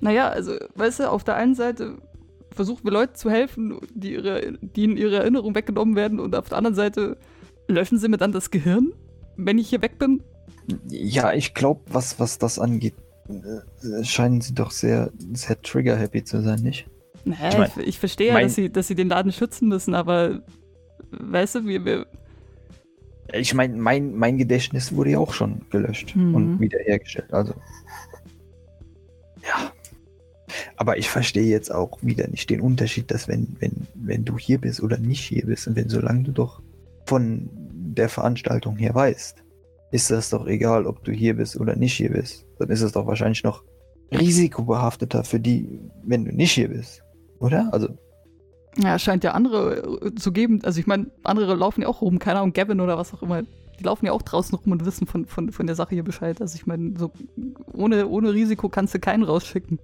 Naja, 0.00 0.28
also, 0.28 0.56
weißt 0.76 1.00
du, 1.00 1.10
auf 1.10 1.24
der 1.24 1.34
einen 1.34 1.56
Seite 1.56 1.98
versuchen 2.52 2.84
wir 2.84 2.92
Leuten 2.92 3.16
zu 3.16 3.30
helfen, 3.30 3.80
die, 3.92 4.12
ihre, 4.12 4.52
die 4.60 4.84
in 4.84 4.96
ihre 4.96 5.16
Erinnerung 5.16 5.56
weggenommen 5.56 5.96
werden, 5.96 6.20
und 6.20 6.34
auf 6.36 6.48
der 6.48 6.58
anderen 6.58 6.76
Seite 6.76 7.18
löschen 7.68 7.98
sie 7.98 8.08
mir 8.08 8.16
dann 8.18 8.32
das 8.32 8.50
Gehirn, 8.50 8.92
wenn 9.36 9.58
ich 9.58 9.68
hier 9.68 9.82
weg 9.82 9.98
bin. 9.98 10.22
Ja, 10.88 11.32
ich 11.32 11.54
glaube, 11.54 11.80
was, 11.90 12.18
was 12.18 12.38
das 12.38 12.58
angeht, 12.58 12.94
äh, 13.28 14.04
scheinen 14.04 14.40
sie 14.40 14.54
doch 14.54 14.70
sehr, 14.70 15.10
sehr 15.32 15.60
trigger-happy 15.62 16.24
zu 16.24 16.42
sein, 16.42 16.60
nicht? 16.60 16.86
Naja, 17.24 17.48
Ich 17.48 17.52
ich, 17.54 17.58
mein- 17.76 17.88
ich, 17.88 17.98
verstehe 17.98 18.28
ja, 18.28 18.32
mein- 18.34 18.46
dass 18.46 18.54
sie, 18.54 18.70
dass 18.70 18.88
sie 18.88 18.94
den 18.94 19.08
Laden 19.08 19.32
schützen 19.32 19.68
müssen, 19.68 19.94
aber 19.94 20.42
weißt 21.10 21.56
du, 21.56 21.64
wir, 21.66 21.84
wir 21.84 22.06
Ich 23.32 23.52
meine, 23.54 23.76
mein, 23.76 24.14
mein 24.16 24.38
Gedächtnis 24.38 24.94
wurde 24.94 25.10
ja 25.10 25.18
auch 25.18 25.32
schon 25.34 25.60
gelöscht 25.70 26.16
Mhm. 26.16 26.34
und 26.34 26.60
wiederhergestellt. 26.60 27.32
Also. 27.32 27.54
Ja. 29.42 29.72
Aber 30.76 30.96
ich 30.96 31.08
verstehe 31.10 31.44
jetzt 31.46 31.72
auch 31.72 31.98
wieder 32.02 32.26
nicht 32.28 32.48
den 32.50 32.60
Unterschied, 32.60 33.10
dass 33.10 33.28
wenn, 33.28 33.56
wenn, 33.60 33.86
wenn 33.94 34.24
du 34.24 34.38
hier 34.38 34.58
bist 34.58 34.82
oder 34.82 34.96
nicht 34.98 35.20
hier 35.20 35.44
bist 35.46 35.66
und 35.68 35.76
wenn, 35.76 35.88
solange 35.88 36.22
du 36.24 36.32
doch 36.32 36.62
von 37.08 37.48
der 37.52 38.08
Veranstaltung 38.08 38.76
her 38.76 38.94
weißt, 38.94 39.42
ist 39.90 40.10
das 40.10 40.30
doch 40.30 40.46
egal, 40.46 40.86
ob 40.86 41.02
du 41.04 41.12
hier 41.12 41.36
bist 41.36 41.58
oder 41.58 41.74
nicht 41.74 41.94
hier 41.94 42.10
bist. 42.10 42.46
Dann 42.58 42.68
ist 42.68 42.82
es 42.82 42.92
doch 42.92 43.06
wahrscheinlich 43.06 43.42
noch 43.42 43.64
risikobehafteter 44.12 45.24
für 45.24 45.40
die, 45.40 45.80
wenn 46.04 46.24
du 46.26 46.34
nicht 46.34 46.52
hier 46.52 46.68
bist. 46.68 47.02
Oder? 47.40 47.68
Also, 47.72 47.88
Ja, 48.76 48.98
scheint 48.98 49.24
ja 49.24 49.32
andere 49.32 50.02
äh, 50.06 50.14
zu 50.14 50.32
geben. 50.32 50.60
Also 50.64 50.80
ich 50.80 50.86
meine, 50.86 51.10
andere 51.24 51.54
laufen 51.54 51.82
ja 51.82 51.88
auch 51.88 52.02
rum, 52.02 52.18
keine 52.18 52.40
Ahnung, 52.40 52.52
Gavin 52.52 52.80
oder 52.80 52.98
was 52.98 53.14
auch 53.14 53.22
immer. 53.22 53.42
Die 53.78 53.84
laufen 53.84 54.06
ja 54.06 54.12
auch 54.12 54.22
draußen 54.22 54.54
rum 54.58 54.72
und 54.72 54.84
wissen 54.84 55.06
von, 55.06 55.24
von, 55.24 55.50
von 55.50 55.66
der 55.66 55.76
Sache 55.76 55.94
hier 55.94 56.04
Bescheid. 56.04 56.40
Also 56.42 56.56
ich 56.56 56.66
meine, 56.66 56.94
so 56.98 57.10
ohne, 57.72 58.06
ohne 58.08 58.34
Risiko 58.34 58.68
kannst 58.68 58.94
du 58.94 58.98
keinen 58.98 59.22
rausschicken. 59.22 59.78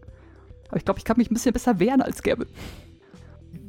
Aber 0.69 0.77
ich 0.77 0.85
glaube, 0.85 0.99
ich 0.99 1.05
kann 1.05 1.17
mich 1.17 1.31
ein 1.31 1.35
bisschen 1.35 1.53
besser 1.53 1.79
wehren 1.79 2.03
als 2.03 2.23
Gavin. 2.23 2.49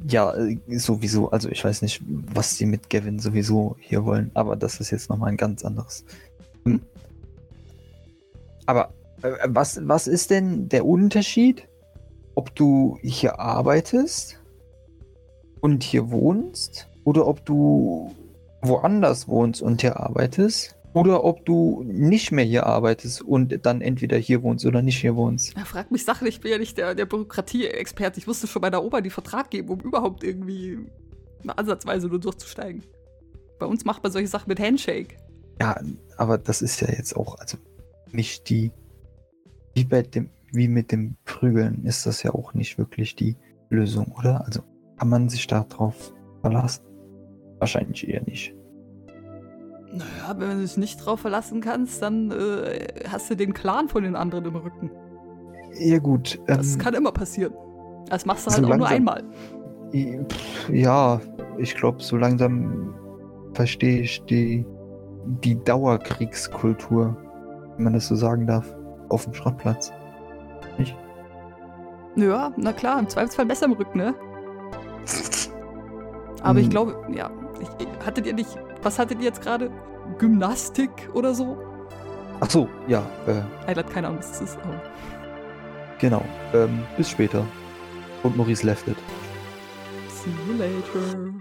Ja, 0.08 0.34
äh, 0.34 0.58
sowieso. 0.68 1.30
Also 1.30 1.48
ich 1.48 1.64
weiß 1.64 1.82
nicht, 1.82 2.00
was 2.06 2.56
sie 2.56 2.66
mit 2.66 2.90
Gavin 2.90 3.18
sowieso 3.18 3.76
hier 3.80 4.04
wollen, 4.04 4.30
aber 4.34 4.54
das 4.54 4.80
ist 4.80 4.90
jetzt 4.90 5.10
nochmal 5.10 5.30
ein 5.30 5.36
ganz 5.36 5.64
anderes. 5.64 6.04
Hm. 6.64 6.80
Aber 8.66 8.92
äh, 9.22 9.32
was, 9.46 9.80
was 9.88 10.06
ist 10.06 10.30
denn 10.30 10.68
der 10.68 10.86
Unterschied, 10.86 11.68
ob 12.34 12.54
du 12.54 12.98
hier 13.02 13.40
arbeitest 13.40 14.38
und 15.60 15.82
hier 15.82 16.10
wohnst 16.10 16.88
oder 17.04 17.26
ob 17.26 17.44
du 17.44 18.14
woanders 18.62 19.26
wohnst 19.26 19.62
und 19.62 19.80
hier 19.80 19.98
arbeitest 19.98 20.75
oder 20.96 21.24
ob 21.24 21.44
du 21.44 21.82
nicht 21.84 22.32
mehr 22.32 22.44
hier 22.46 22.64
arbeitest 22.64 23.20
und 23.20 23.66
dann 23.66 23.82
entweder 23.82 24.16
hier 24.16 24.42
wohnst 24.42 24.64
oder 24.64 24.80
nicht 24.80 24.98
hier 24.98 25.14
wohnst? 25.14 25.54
Ja, 25.54 25.66
frag 25.66 25.90
mich 25.90 26.06
Sachen, 26.06 26.26
ich 26.26 26.40
bin 26.40 26.50
ja 26.50 26.56
nicht 26.56 26.78
der, 26.78 26.94
der 26.94 27.04
Bürokratie-Experte. 27.04 28.18
Ich 28.18 28.26
musste 28.26 28.46
schon 28.46 28.62
bei 28.62 28.70
der 28.70 28.82
Oma 28.82 29.02
die 29.02 29.10
Vertrag 29.10 29.50
geben, 29.50 29.68
um 29.68 29.80
überhaupt 29.80 30.24
irgendwie 30.24 30.78
eine 31.42 31.58
Ansatzweise 31.58 32.08
nur 32.08 32.18
durchzusteigen. 32.18 32.82
Bei 33.58 33.66
uns 33.66 33.84
macht 33.84 34.02
man 34.02 34.10
solche 34.10 34.28
Sachen 34.28 34.48
mit 34.48 34.58
Handshake. 34.58 35.18
Ja, 35.60 35.78
aber 36.16 36.38
das 36.38 36.62
ist 36.62 36.80
ja 36.80 36.88
jetzt 36.88 37.14
auch, 37.14 37.38
also 37.40 37.58
nicht 38.10 38.48
die, 38.48 38.72
wie 39.74 39.84
bei 39.84 40.00
dem, 40.00 40.30
wie 40.50 40.68
mit 40.68 40.92
dem 40.92 41.18
Prügeln 41.26 41.84
ist 41.84 42.06
das 42.06 42.22
ja 42.22 42.32
auch 42.32 42.54
nicht 42.54 42.78
wirklich 42.78 43.14
die 43.16 43.36
Lösung, 43.68 44.14
oder? 44.18 44.46
Also 44.46 44.62
kann 44.96 45.10
man 45.10 45.28
sich 45.28 45.46
da 45.46 45.64
drauf 45.64 46.14
verlassen? 46.40 46.86
Wahrscheinlich 47.58 48.08
eher 48.08 48.22
nicht. 48.22 48.55
Naja, 49.96 50.34
wenn 50.38 50.50
du 50.50 50.56
dich 50.62 50.76
nicht 50.76 51.04
drauf 51.04 51.20
verlassen 51.20 51.60
kannst, 51.60 52.02
dann 52.02 52.30
äh, 52.30 52.86
hast 53.08 53.30
du 53.30 53.34
den 53.34 53.54
Clan 53.54 53.88
von 53.88 54.02
den 54.02 54.14
anderen 54.16 54.44
im 54.44 54.56
Rücken. 54.56 54.90
Ja 55.78 55.98
gut. 55.98 56.38
Das 56.46 56.74
ähm, 56.74 56.78
kann 56.80 56.94
immer 56.94 57.12
passieren. 57.12 57.54
Das 58.08 58.24
machst 58.26 58.46
du 58.46 58.50
so 58.50 58.56
halt 58.56 58.66
auch 58.72 58.76
nur 58.76 58.86
einmal. 58.88 59.22
ja, 60.72 61.20
ich 61.58 61.74
glaube, 61.76 62.02
so 62.02 62.16
langsam 62.16 62.94
verstehe 63.54 64.00
ich 64.02 64.22
die, 64.26 64.64
die 65.44 65.62
Dauerkriegskultur, 65.64 67.16
wenn 67.76 67.84
man 67.84 67.92
das 67.94 68.06
so 68.08 68.14
sagen 68.14 68.46
darf, 68.46 68.74
auf 69.08 69.24
dem 69.24 69.34
Schrottplatz. 69.34 69.92
Nicht? 70.78 70.96
Ja, 72.16 72.52
na 72.56 72.72
klar, 72.72 72.98
im 72.98 73.08
Zweifelsfall 73.08 73.46
besser 73.46 73.66
im 73.66 73.72
Rücken, 73.72 73.98
ne? 73.98 74.14
Aber 76.42 76.58
ich 76.58 76.66
Hm. 76.66 76.70
glaube, 76.70 76.96
ja. 77.14 77.30
Ich, 77.60 77.68
ich- 77.86 78.06
hattet 78.06 78.26
ihr 78.26 78.34
nicht. 78.34 78.56
Was 78.86 79.00
hattet 79.00 79.18
ihr 79.18 79.24
jetzt 79.24 79.42
gerade? 79.42 79.68
Gymnastik 80.16 81.10
oder 81.12 81.34
so? 81.34 81.58
Ach 82.38 82.48
so, 82.48 82.68
ja, 82.86 83.04
äh, 83.26 83.42
Er 83.66 83.74
hat 83.74 83.90
keine 83.90 84.06
Ahnung, 84.06 84.20
was 84.20 84.30
das 84.30 84.42
ist. 84.42 84.58
Aber 84.62 84.80
genau. 85.98 86.24
Ähm, 86.54 86.84
bis 86.96 87.10
später. 87.10 87.44
Und 88.22 88.36
Maurice 88.36 88.64
left 88.64 88.86
it. 88.86 88.96
see 90.08 90.30
you 90.46 90.56
later. 90.56 91.34